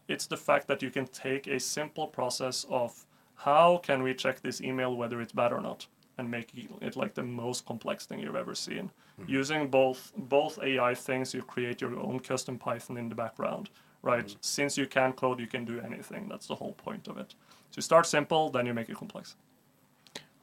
It's 0.09 0.27
the 0.27 0.37
fact 0.37 0.67
that 0.69 0.83
you 0.83 0.91
can 0.91 1.07
take 1.07 1.47
a 1.47 1.59
simple 1.59 2.07
process 2.07 2.67
of 2.71 3.07
how 3.35 3.79
can 3.79 4.03
we 4.03 4.15
check 4.15 4.41
this 4.41 4.61
email 4.61 4.97
whether 4.97 5.21
it's 5.21 5.33
bad 5.33 5.53
or 5.53 5.61
not, 5.61 5.87
and 6.19 6.31
make 6.31 6.53
it 6.55 6.71
it 6.81 6.97
like 6.97 7.15
the 7.15 7.23
most 7.23 7.67
complex 7.67 8.07
thing 8.07 8.21
you've 8.21 8.37
ever 8.37 8.55
seen. 8.55 8.91
Using 9.27 9.69
both 9.69 10.13
both 10.17 10.59
AI 10.63 10.95
things, 10.95 11.35
you 11.35 11.43
create 11.43 11.81
your 11.81 11.99
own 11.99 12.21
custom 12.21 12.59
Python 12.59 12.97
in 12.97 13.09
the 13.09 13.15
background, 13.15 13.71
right? 14.03 14.37
Since 14.41 14.77
you 14.77 14.87
can 14.87 15.13
code, 15.13 15.41
you 15.41 15.47
can 15.47 15.65
do 15.65 15.81
anything. 15.81 16.29
That's 16.29 16.47
the 16.47 16.57
whole 16.57 16.73
point 16.73 17.09
of 17.09 17.19
it. 17.19 17.35
So 17.71 17.77
you 17.77 17.83
start 17.83 18.07
simple, 18.07 18.51
then 18.51 18.67
you 18.67 18.75
make 18.75 18.89
it 18.89 18.97
complex. 18.97 19.37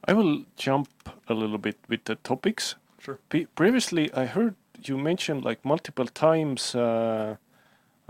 I 0.04 0.12
will 0.14 0.44
jump 0.56 0.88
a 1.28 1.34
little 1.34 1.58
bit 1.58 1.76
with 1.88 2.04
the 2.04 2.14
topics. 2.14 2.76
Sure. 2.98 3.18
Pre- 3.28 3.46
previously, 3.46 4.12
I 4.14 4.26
heard 4.26 4.54
you 4.82 4.96
mentioned 4.96 5.44
like 5.44 5.64
multiple 5.64 6.06
times 6.06 6.74
uh, 6.74 7.36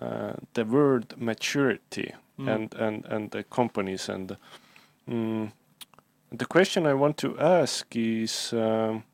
uh, 0.00 0.32
the 0.54 0.64
word 0.64 1.14
maturity 1.16 2.14
and, 2.38 2.74
and, 2.74 3.04
and 3.06 3.30
the 3.32 3.44
companies 3.44 4.08
and 4.08 4.36
mm, 5.08 5.52
the 6.32 6.46
question 6.46 6.86
I 6.86 6.94
want 6.94 7.16
to 7.18 7.38
ask 7.38 7.86
is 7.94 8.52
um, 8.52 9.04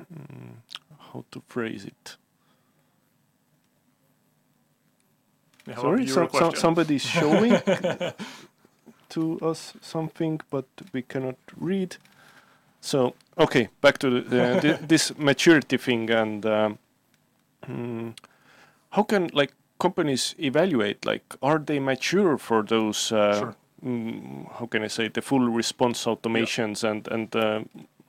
mm, 0.00 0.54
how 0.98 1.24
to 1.30 1.42
phrase 1.46 1.84
it. 1.84 2.16
Have 5.66 5.78
Sorry, 5.78 6.06
some, 6.06 6.28
some, 6.32 6.54
somebody's 6.54 7.04
showing 7.04 7.60
to 9.10 9.38
us 9.40 9.74
something, 9.80 10.40
but 10.50 10.66
we 10.92 11.02
cannot 11.02 11.36
read. 11.56 11.96
So, 12.80 13.14
okay, 13.38 13.68
back 13.80 13.98
to 13.98 14.10
the, 14.10 14.20
the, 14.20 14.78
this 14.86 15.16
maturity 15.16 15.76
thing 15.76 16.10
and 16.10 16.44
um, 16.46 16.78
hmm, 17.64 18.10
how 18.90 19.04
can 19.04 19.30
like 19.32 19.52
companies 19.80 20.34
evaluate? 20.38 21.04
Like, 21.04 21.24
are 21.42 21.58
they 21.58 21.80
mature 21.80 22.38
for 22.38 22.62
those? 22.62 23.12
Uh, 23.12 23.38
Sure. 23.38 23.54
mm, 23.84 24.44
how 24.58 24.66
can 24.66 24.82
I 24.84 24.88
say 24.88 25.08
the 25.08 25.22
full 25.22 25.48
response 25.56 26.04
automations 26.06 26.84
and 26.84 27.08
and 27.08 27.36
uh, 27.36 27.60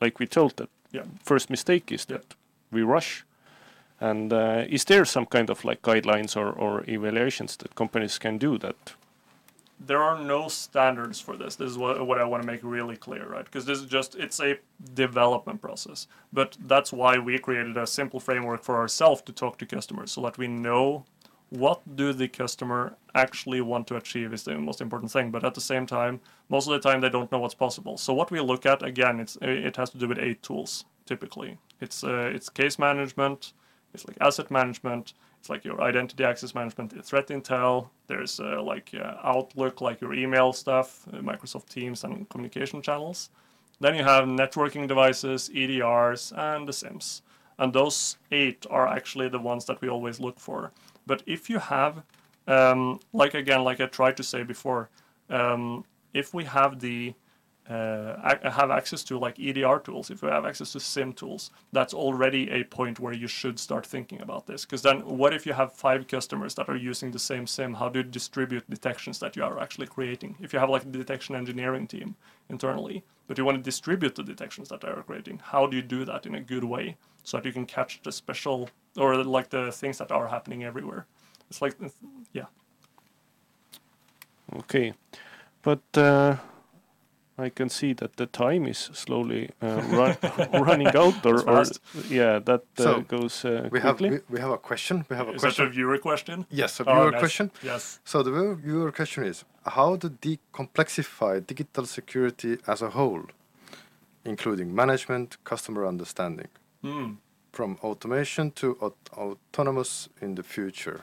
like 0.02 0.20
we 0.20 0.28
told 0.28 0.56
that 0.56 0.70
Yeah. 0.94 1.06
first 1.24 1.50
mistake 1.50 1.94
is 1.96 2.06
Yeah. 2.10 2.18
that 2.18 2.36
we 2.72 2.82
rush. 2.82 3.26
And 4.00 4.34
uh, 4.34 4.66
is 4.70 4.86
there 4.86 5.06
some 5.06 5.26
kind 5.26 5.50
of 5.50 5.64
like 5.66 5.82
guidelines 5.82 6.36
or, 6.36 6.50
or 6.60 6.84
evaluations 6.88 7.58
that 7.58 7.76
companies 7.76 8.20
can 8.20 8.38
do 8.40 8.58
that? 8.58 8.96
there 9.88 10.04
are 10.04 10.20
no 10.24 10.48
standards 10.48 11.20
for 11.20 11.36
this. 11.38 11.56
This 11.56 11.72
is 11.72 11.78
what, 11.78 12.06
what 12.06 12.20
I 12.20 12.24
want 12.24 12.44
to 12.44 12.48
make 12.48 12.62
really 12.64 12.96
clear, 12.96 13.28
right? 13.28 13.46
Because 13.46 13.66
this 13.66 13.80
is 13.80 13.86
just 13.86 14.16
it's 14.16 14.40
a 14.40 14.58
development 14.94 15.62
process. 15.62 16.08
But 16.32 16.58
that's 16.68 16.94
why 16.94 17.18
we 17.18 17.40
created 17.40 17.78
a 17.78 17.88
simple 17.88 18.20
framework 18.20 18.64
for 18.64 18.76
ourselves 18.78 19.22
to 19.24 19.34
talk 19.34 19.58
to 19.58 19.66
customers 19.66 20.12
so 20.12 20.22
that 20.22 20.38
we 20.38 20.48
know 20.48 21.06
what 21.52 21.82
do 21.98 22.14
the 22.14 22.30
customer 22.30 22.96
actually 23.14 23.60
want 23.60 23.86
to 23.86 23.98
achieve 23.98 24.34
is 24.34 24.44
the 24.44 24.58
most 24.58 24.80
important 24.80 25.12
thing. 25.12 25.32
But 25.32 25.44
at 25.44 25.54
the 25.54 25.62
same 25.62 25.86
time, 25.86 26.22
most 26.50 26.68
of 26.68 26.74
the 26.74 26.90
time 26.90 27.02
they 27.02 27.10
don't 27.10 27.32
know 27.32 27.40
what's 27.40 27.54
possible. 27.54 27.98
So 27.98 28.14
what 28.14 28.32
we 28.32 28.40
look 28.40 28.66
at 28.66 28.82
again, 28.82 29.20
it's 29.20 29.38
it 29.42 29.76
has 29.76 29.90
to 29.92 29.98
do 29.98 30.08
with 30.08 30.18
eight 30.18 30.42
tools 30.42 30.86
typically. 31.06 31.58
It's 31.82 32.04
uh, 32.04 32.32
it's 32.34 32.50
case 32.50 32.80
management, 32.80 33.54
It's 33.94 34.08
like 34.08 34.18
asset 34.22 34.50
management. 34.50 35.14
It's 35.40 35.50
like 35.50 35.66
your 35.66 35.82
identity 35.82 36.24
access 36.24 36.56
management, 36.56 37.04
threat 37.06 37.28
intel. 37.28 37.90
There's 38.08 38.40
uh, 38.40 38.62
like 38.62 38.92
uh, 38.94 39.16
Outlook, 39.24 39.82
like 39.82 40.00
your 40.00 40.14
email 40.14 40.54
stuff, 40.54 41.06
uh, 41.12 41.18
Microsoft 41.18 41.68
Teams, 41.68 42.04
and 42.04 42.30
communication 42.30 42.82
channels. 42.82 43.30
Then 43.82 43.96
you 43.96 44.04
have 44.04 44.26
networking 44.26 44.88
devices, 44.88 45.50
EDRs, 45.50 46.32
and 46.38 46.68
the 46.68 46.72
SIEMs. 46.72 47.24
And 47.58 47.74
those 47.74 48.18
eight 48.32 48.66
are 48.70 48.88
actually 48.88 49.30
the 49.30 49.40
ones 49.40 49.66
that 49.66 49.82
we 49.82 49.90
always 49.90 50.20
look 50.20 50.40
for. 50.40 50.72
But 51.06 51.24
if 51.26 51.50
you 51.50 51.60
have, 51.60 52.04
um, 52.48 53.00
like 53.14 53.34
again, 53.34 53.64
like 53.64 53.80
I 53.80 53.86
tried 53.86 54.18
to 54.18 54.24
say 54.24 54.44
before, 54.44 54.90
um, 55.30 55.86
if 56.14 56.34
we 56.34 56.44
have 56.46 56.80
the 56.80 57.14
have 57.72 58.72
access 58.72 59.04
to 59.04 59.18
like 59.18 59.40
EDR 59.40 59.80
tools, 59.80 60.10
if 60.10 60.22
you 60.22 60.28
have 60.30 60.46
access 60.46 60.72
to 60.74 60.80
SIEM 60.80 61.14
tools, 61.14 61.52
that's 61.72 61.94
already 61.94 62.50
a 62.50 62.64
point 62.64 63.00
where 63.00 63.14
you 63.14 63.28
should 63.28 63.60
start 63.60 63.86
thinking 63.86 64.22
about 64.22 64.48
this. 64.48 64.66
Because 64.66 64.82
then, 64.82 65.02
what 65.06 65.34
if 65.34 65.46
you 65.46 65.54
have 65.54 65.74
five 65.74 66.08
customers 66.08 66.56
that 66.56 66.70
are 66.70 66.76
using 66.76 67.12
the 67.12 67.20
same 67.20 67.46
SIEM? 67.46 67.76
How 67.76 67.90
do 67.90 68.00
you 68.00 68.04
distribute 68.04 68.70
detections 68.70 69.20
that 69.20 69.36
you 69.36 69.44
are 69.44 69.60
actually 69.60 69.88
creating? 69.88 70.36
If 70.42 70.54
you 70.54 70.60
have 70.60 70.70
like 70.70 70.84
a 70.84 70.88
detection 70.88 71.36
engineering 71.36 71.88
team 71.88 72.16
internally, 72.50 73.04
but 73.28 73.38
you 73.38 73.46
want 73.46 73.58
to 73.58 73.64
distribute 73.64 74.16
the 74.16 74.24
detections 74.24 74.70
that 74.70 74.82
they 74.82 74.88
are 74.88 75.04
creating, 75.04 75.42
how 75.44 75.68
do 75.68 75.78
you 75.78 75.84
do 75.84 76.04
that 76.06 76.26
in 76.26 76.36
a 76.36 76.42
good 76.42 76.64
way 76.64 76.98
so 77.24 77.38
that 77.38 77.46
you 77.46 77.54
can 77.54 77.66
catch 77.66 78.02
the 78.04 78.12
special 78.12 78.70
or 78.98 79.24
like 79.24 79.50
the 79.50 79.72
things 79.72 79.98
that 80.00 80.12
are 80.12 80.28
happening 80.28 80.64
everywhere? 80.64 81.06
It's 81.50 81.62
like, 81.62 81.76
yeah. 82.34 82.46
Okay, 84.54 84.94
but. 85.62 85.84
Uh 85.96 86.38
I 87.42 87.50
can 87.50 87.70
see 87.70 87.94
that 87.94 88.18
the 88.18 88.26
time 88.26 88.66
is 88.68 88.78
slowly 88.94 89.50
uh, 89.62 89.82
run, 89.90 90.18
running 90.54 90.96
out, 90.96 91.26
or, 91.26 91.42
or 91.50 91.64
yeah, 92.10 92.40
that 92.40 92.64
uh, 92.78 92.84
so 92.84 93.02
goes 93.02 93.46
uh, 93.46 93.70
we 93.72 93.80
quickly. 93.80 94.10
Have, 94.10 94.24
we, 94.30 94.36
we, 94.36 94.40
have 94.40 94.52
a 94.52 94.58
question. 94.58 95.06
We 95.10 95.16
have 95.16 95.28
a 95.28 95.34
is 95.34 95.42
question. 95.42 95.66
that 95.66 95.72
a 95.72 95.74
viewer 95.74 95.98
question? 95.98 96.46
Yes, 96.50 96.80
a 96.80 96.84
viewer 96.84 96.98
oh, 96.98 97.10
nice. 97.10 97.20
question. 97.20 97.52
Yes. 97.64 98.00
So 98.06 98.24
the 98.24 98.56
viewer 98.56 98.92
question 98.92 99.24
is: 99.24 99.44
How 99.66 99.96
to 99.98 100.10
decomplexify 100.10 101.46
digital 101.46 101.86
security 101.86 102.58
as 102.68 102.82
a 102.82 102.90
whole, 102.90 103.24
including 104.26 104.74
management, 104.76 105.38
customer 105.44 105.88
understanding, 105.88 106.50
mm. 106.84 107.18
from 107.52 107.78
automation 107.84 108.52
to 108.52 108.78
aut 108.82 108.98
autonomous 109.14 110.10
in 110.22 110.36
the 110.36 110.44
future. 110.44 111.02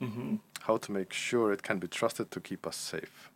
Mm 0.00 0.12
-hmm. 0.12 0.38
How 0.66 0.78
to 0.78 0.92
make 0.92 1.14
sure 1.14 1.52
it 1.54 1.62
can 1.62 1.78
be 1.78 1.88
trusted 1.88 2.30
to 2.30 2.40
keep 2.40 2.66
us 2.66 2.76
safe. 2.88 3.33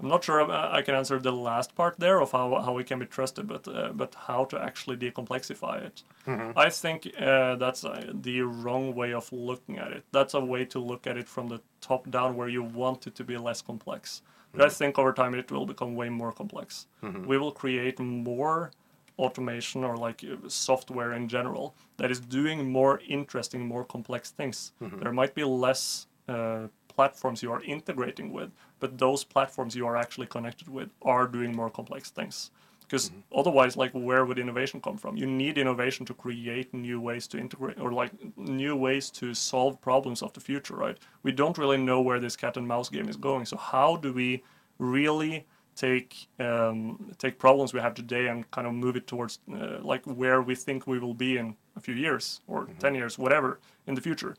I'm 0.00 0.08
not 0.08 0.22
sure 0.22 0.48
I 0.50 0.82
can 0.82 0.94
answer 0.94 1.18
the 1.18 1.32
last 1.32 1.74
part 1.74 1.98
there 1.98 2.20
of 2.20 2.30
how, 2.30 2.60
how 2.62 2.72
we 2.72 2.84
can 2.84 3.00
be 3.00 3.06
trusted, 3.06 3.48
but 3.48 3.66
uh, 3.66 3.90
but 3.92 4.14
how 4.14 4.44
to 4.44 4.56
actually 4.56 4.96
decomplexify 4.96 5.82
it. 5.82 6.02
Mm-hmm. 6.26 6.56
I 6.56 6.70
think 6.70 7.10
uh, 7.18 7.56
that's 7.56 7.84
uh, 7.84 8.12
the 8.14 8.42
wrong 8.42 8.94
way 8.94 9.12
of 9.12 9.32
looking 9.32 9.78
at 9.78 9.90
it. 9.90 10.04
That's 10.12 10.34
a 10.34 10.40
way 10.40 10.64
to 10.66 10.78
look 10.78 11.06
at 11.08 11.16
it 11.16 11.28
from 11.28 11.48
the 11.48 11.60
top 11.80 12.08
down, 12.10 12.36
where 12.36 12.48
you 12.48 12.62
want 12.62 13.06
it 13.08 13.16
to 13.16 13.24
be 13.24 13.36
less 13.36 13.60
complex. 13.60 14.22
But 14.52 14.58
mm-hmm. 14.58 14.66
I 14.66 14.70
think 14.70 14.98
over 14.98 15.12
time 15.12 15.34
it 15.34 15.50
will 15.50 15.66
become 15.66 15.96
way 15.96 16.08
more 16.08 16.32
complex. 16.32 16.86
Mm-hmm. 17.02 17.26
We 17.26 17.36
will 17.36 17.52
create 17.52 17.98
more 17.98 18.70
automation 19.18 19.82
or 19.82 19.96
like 19.96 20.24
software 20.46 21.12
in 21.12 21.28
general 21.28 21.74
that 21.96 22.10
is 22.10 22.20
doing 22.20 22.70
more 22.70 23.00
interesting, 23.08 23.66
more 23.66 23.84
complex 23.84 24.30
things. 24.30 24.72
Mm-hmm. 24.80 25.00
There 25.00 25.12
might 25.12 25.34
be 25.34 25.42
less 25.42 26.06
uh, 26.28 26.68
platforms 26.88 27.42
you 27.42 27.52
are 27.52 27.62
integrating 27.62 28.32
with, 28.32 28.50
but 28.80 28.98
those 28.98 29.24
platforms 29.24 29.74
you 29.74 29.86
are 29.86 29.96
actually 29.96 30.26
connected 30.26 30.68
with 30.68 30.90
are 31.02 31.26
doing 31.26 31.54
more 31.54 31.70
complex 31.70 32.10
things. 32.10 32.50
Because 32.80 33.10
mm-hmm. 33.10 33.38
otherwise, 33.38 33.76
like, 33.76 33.92
where 33.92 34.24
would 34.24 34.38
innovation 34.38 34.80
come 34.80 34.96
from? 34.96 35.16
You 35.16 35.26
need 35.26 35.58
innovation 35.58 36.06
to 36.06 36.14
create 36.14 36.72
new 36.72 37.00
ways 37.00 37.26
to 37.28 37.38
integrate 37.38 37.78
or 37.78 37.92
like 37.92 38.12
new 38.36 38.74
ways 38.74 39.10
to 39.10 39.34
solve 39.34 39.80
problems 39.80 40.22
of 40.22 40.32
the 40.32 40.40
future, 40.40 40.74
right? 40.74 40.98
We 41.22 41.32
don't 41.32 41.58
really 41.58 41.76
know 41.76 42.00
where 42.00 42.18
this 42.18 42.34
cat 42.34 42.56
and 42.56 42.66
mouse 42.66 42.88
game 42.88 43.08
is 43.08 43.16
going. 43.16 43.44
So 43.44 43.58
how 43.58 43.96
do 43.96 44.12
we 44.12 44.42
really 44.78 45.44
take 45.78 46.28
um, 46.40 47.12
take 47.18 47.38
problems 47.38 47.72
we 47.72 47.80
have 47.80 47.94
today 47.94 48.26
and 48.26 48.50
kind 48.50 48.66
of 48.66 48.74
move 48.74 48.96
it 48.96 49.06
towards 49.06 49.38
uh, 49.52 49.78
like 49.80 50.04
where 50.04 50.42
we 50.42 50.54
think 50.56 50.86
we 50.86 50.98
will 50.98 51.14
be 51.14 51.36
in 51.36 51.54
a 51.76 51.80
few 51.80 51.94
years 51.94 52.40
or 52.48 52.64
mm-hmm. 52.64 52.78
10 52.78 52.94
years 52.96 53.16
whatever 53.16 53.60
in 53.86 53.94
the 53.94 54.00
future 54.00 54.36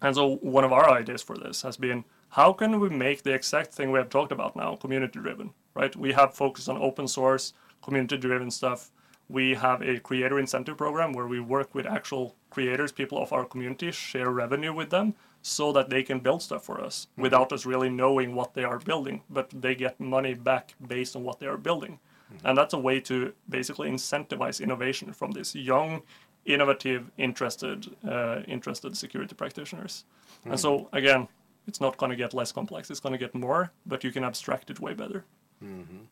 and 0.00 0.14
so 0.14 0.36
one 0.36 0.62
of 0.62 0.72
our 0.72 0.88
ideas 0.90 1.22
for 1.22 1.36
this 1.36 1.62
has 1.62 1.76
been 1.76 2.04
how 2.34 2.52
can 2.52 2.80
we 2.80 2.88
make 2.88 3.22
the 3.22 3.32
exact 3.32 3.72
thing 3.72 3.92
we 3.92 3.98
have 4.00 4.08
talked 4.08 4.32
about 4.32 4.56
now 4.56 4.74
community 4.74 5.20
driven, 5.20 5.50
right? 5.74 5.94
We 5.94 6.12
have 6.14 6.34
focused 6.34 6.68
on 6.68 6.76
open 6.78 7.06
source, 7.06 7.52
community 7.80 8.16
driven 8.16 8.50
stuff. 8.50 8.90
We 9.28 9.54
have 9.54 9.82
a 9.82 10.00
creator 10.00 10.40
incentive 10.40 10.76
program 10.76 11.12
where 11.12 11.28
we 11.28 11.38
work 11.38 11.76
with 11.76 11.86
actual 11.86 12.34
creators, 12.50 12.90
people 12.90 13.22
of 13.22 13.32
our 13.32 13.44
community, 13.44 13.92
share 13.92 14.30
revenue 14.30 14.74
with 14.74 14.90
them 14.90 15.14
so 15.42 15.70
that 15.74 15.90
they 15.90 16.02
can 16.02 16.18
build 16.18 16.42
stuff 16.42 16.64
for 16.64 16.80
us 16.80 17.06
mm-hmm. 17.12 17.22
without 17.22 17.52
us 17.52 17.64
really 17.66 17.88
knowing 17.88 18.34
what 18.34 18.54
they 18.54 18.64
are 18.64 18.80
building, 18.80 19.22
but 19.30 19.48
they 19.50 19.76
get 19.76 20.00
money 20.00 20.34
back 20.34 20.74
based 20.88 21.14
on 21.14 21.22
what 21.22 21.38
they 21.38 21.46
are 21.46 21.56
building. 21.56 22.00
Mm-hmm. 22.32 22.46
And 22.48 22.58
that's 22.58 22.74
a 22.74 22.78
way 22.78 22.98
to 23.00 23.32
basically 23.48 23.88
incentivize 23.88 24.60
innovation 24.60 25.12
from 25.12 25.30
these 25.30 25.54
young, 25.54 26.02
innovative, 26.46 27.12
interested, 27.16 27.94
uh, 28.04 28.40
interested 28.48 28.96
security 28.96 29.36
practitioners. 29.36 30.04
Mm. 30.44 30.50
And 30.50 30.60
so 30.60 30.88
again, 30.92 31.28
it's 31.66 31.80
not 31.80 31.96
going 31.96 32.10
to 32.10 32.16
get 32.16 32.34
less 32.34 32.52
complex. 32.52 32.90
It's 32.90 33.00
going 33.00 33.12
to 33.12 33.18
get 33.18 33.34
more, 33.34 33.72
but 33.86 34.04
you 34.04 34.12
can 34.12 34.24
abstract 34.24 34.70
it 34.70 34.80
way 34.80 34.94
better. 34.94 35.24
Mm-hmm. 35.62 36.04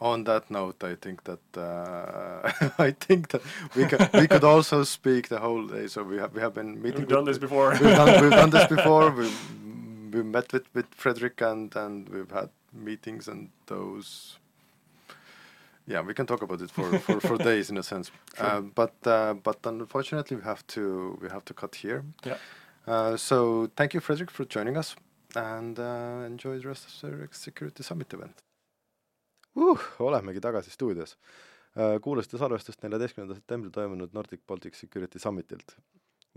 On 0.00 0.24
that 0.24 0.50
note, 0.50 0.82
I 0.82 0.94
think 0.94 1.24
that 1.24 1.44
uh, 1.56 2.70
I 2.78 2.92
think 2.92 3.28
that 3.28 3.42
we 3.76 3.84
can 3.84 4.08
we 4.14 4.26
could 4.26 4.44
also 4.44 4.82
speak 4.84 5.28
the 5.28 5.38
whole 5.38 5.66
day. 5.66 5.88
So 5.88 6.02
we 6.02 6.16
have 6.16 6.32
we 6.34 6.40
have 6.40 6.54
been 6.54 6.80
meeting. 6.80 7.00
We've 7.00 7.08
done 7.08 7.24
this 7.24 7.38
before. 7.38 7.70
we've, 7.72 7.80
done, 7.80 8.22
we've 8.22 8.30
done 8.30 8.50
this 8.50 8.66
before. 8.66 9.10
We 9.18 9.30
we 10.12 10.22
met 10.22 10.52
with 10.52 10.66
with 10.74 10.90
Fredrik 10.90 11.40
and 11.40 11.76
and 11.76 12.08
we've 12.08 12.30
had 12.30 12.50
meetings 12.72 13.28
and 13.28 13.50
those 13.66 14.38
yeah, 15.90 16.00
we 16.02 16.14
can 16.14 16.26
talk 16.26 16.42
about 16.42 16.60
it 16.60 16.70
for, 16.70 16.98
for, 17.00 17.20
for 17.20 17.36
days 17.50 17.68
in 17.70 17.76
a 17.76 17.82
sense. 17.82 18.10
Sure. 18.36 18.46
Uh, 18.46 18.60
but 18.60 18.94
uh, 19.04 19.34
but 19.34 19.58
unfortunately, 19.64 20.36
we 20.36 20.42
have 20.44 20.66
to 20.68 21.18
we 21.20 21.28
have 21.28 21.44
to 21.46 21.54
cut 21.54 21.74
here. 21.74 22.04
Yeah. 22.24 22.36
Uh, 22.86 23.16
so 23.16 23.68
thank 23.76 23.94
you, 23.94 24.00
Frederick, 24.00 24.30
for 24.30 24.46
joining 24.46 24.76
us, 24.76 24.96
and 25.36 25.78
uh, 25.78 26.24
enjoy 26.26 26.58
the 26.58 26.68
rest 26.68 26.86
of 26.86 27.10
the 27.10 27.28
Security 27.32 27.82
Summit 27.82 28.12
event 28.14 28.42
uh,. 29.56 29.78
olemegi 29.98 30.40
tagasi 30.40 30.70
stuudios 30.70 31.16
uh,. 31.76 32.00
kuulasite 32.02 32.38
salvestust 32.38 32.82
neljateistkümnendal 32.82 33.38
septembril 33.38 33.72
toimunud 33.74 34.14
Nordic 34.16 34.40
Baltic 34.46 34.74
Security 34.74 35.18
Summitilt 35.18 35.76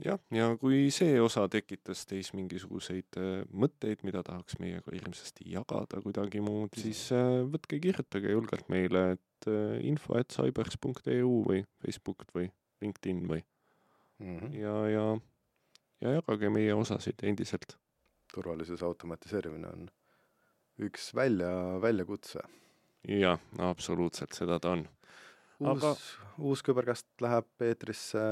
jah, 0.01 0.19
ja 0.33 0.49
kui 0.59 0.87
see 0.93 1.17
osa 1.21 1.45
tekitas 1.51 2.05
teis 2.09 2.31
mingisuguseid 2.37 3.19
äh, 3.21 3.43
mõtteid, 3.49 4.03
mida 4.07 4.23
tahaks 4.25 4.57
meiega 4.61 4.93
hirmsasti 4.93 5.45
jagada 5.53 6.01
kuidagi 6.03 6.41
muud, 6.43 6.73
siis 6.79 7.05
äh, 7.15 7.41
võtke, 7.53 7.79
kirjutage 7.83 8.33
julgelt 8.33 8.69
meile, 8.73 9.05
et 9.17 9.49
äh, 9.51 9.77
info 9.85 10.17
et 10.19 10.33
cybers.eu 10.33 11.35
või 11.47 11.63
Facebook 11.83 12.25
või 12.33 12.49
LinkedIn 12.83 13.23
või 13.29 13.43
mm. 13.43 14.39
-hmm. 14.39 14.57
ja, 14.59 14.75
ja, 14.93 15.05
ja 16.03 16.17
jagage 16.17 16.49
meie 16.51 16.75
osasid 16.75 17.23
endiselt. 17.23 17.77
turvalisuse 18.33 18.85
automatiseerimine 18.85 19.67
on 19.69 19.89
üks 20.81 21.11
välja, 21.15 21.49
väljakutse. 21.81 22.41
jah, 23.07 23.39
absoluutselt, 23.59 24.33
seda 24.33 24.59
ta 24.59 24.73
on. 24.77 24.87
uus 25.59 25.77
Aga..., 25.77 25.93
uus 26.37 26.63
küberkast 26.65 27.07
läheb 27.21 27.67
eetrisse 27.67 28.23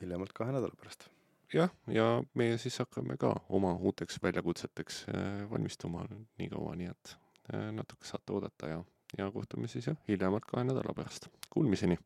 hiljemalt 0.00 0.34
kahe 0.34 0.52
nädala 0.52 0.74
pärast. 0.80 1.08
jah, 1.54 1.72
ja 1.86 2.10
meie 2.34 2.58
siis 2.58 2.78
hakkame 2.82 3.16
ka 3.16 3.32
oma 3.48 3.72
uuteks 3.76 4.20
väljakutseteks 4.22 5.04
äh, 5.14 5.50
valmistuma 5.50 6.04
nii 6.10 6.52
kaua, 6.52 6.76
nii 6.76 6.92
et 6.92 7.16
äh, 7.54 7.70
natuke 7.72 8.06
saate 8.08 8.34
oodata 8.34 8.74
ja, 8.74 8.84
ja 9.18 9.30
kohtume 9.32 9.70
siis 9.72 9.88
jah, 9.92 9.96
hiljemalt 10.08 10.48
kahe 10.50 10.66
nädala 10.68 10.94
pärast. 10.94 11.30
Kuulmiseni! 11.50 11.98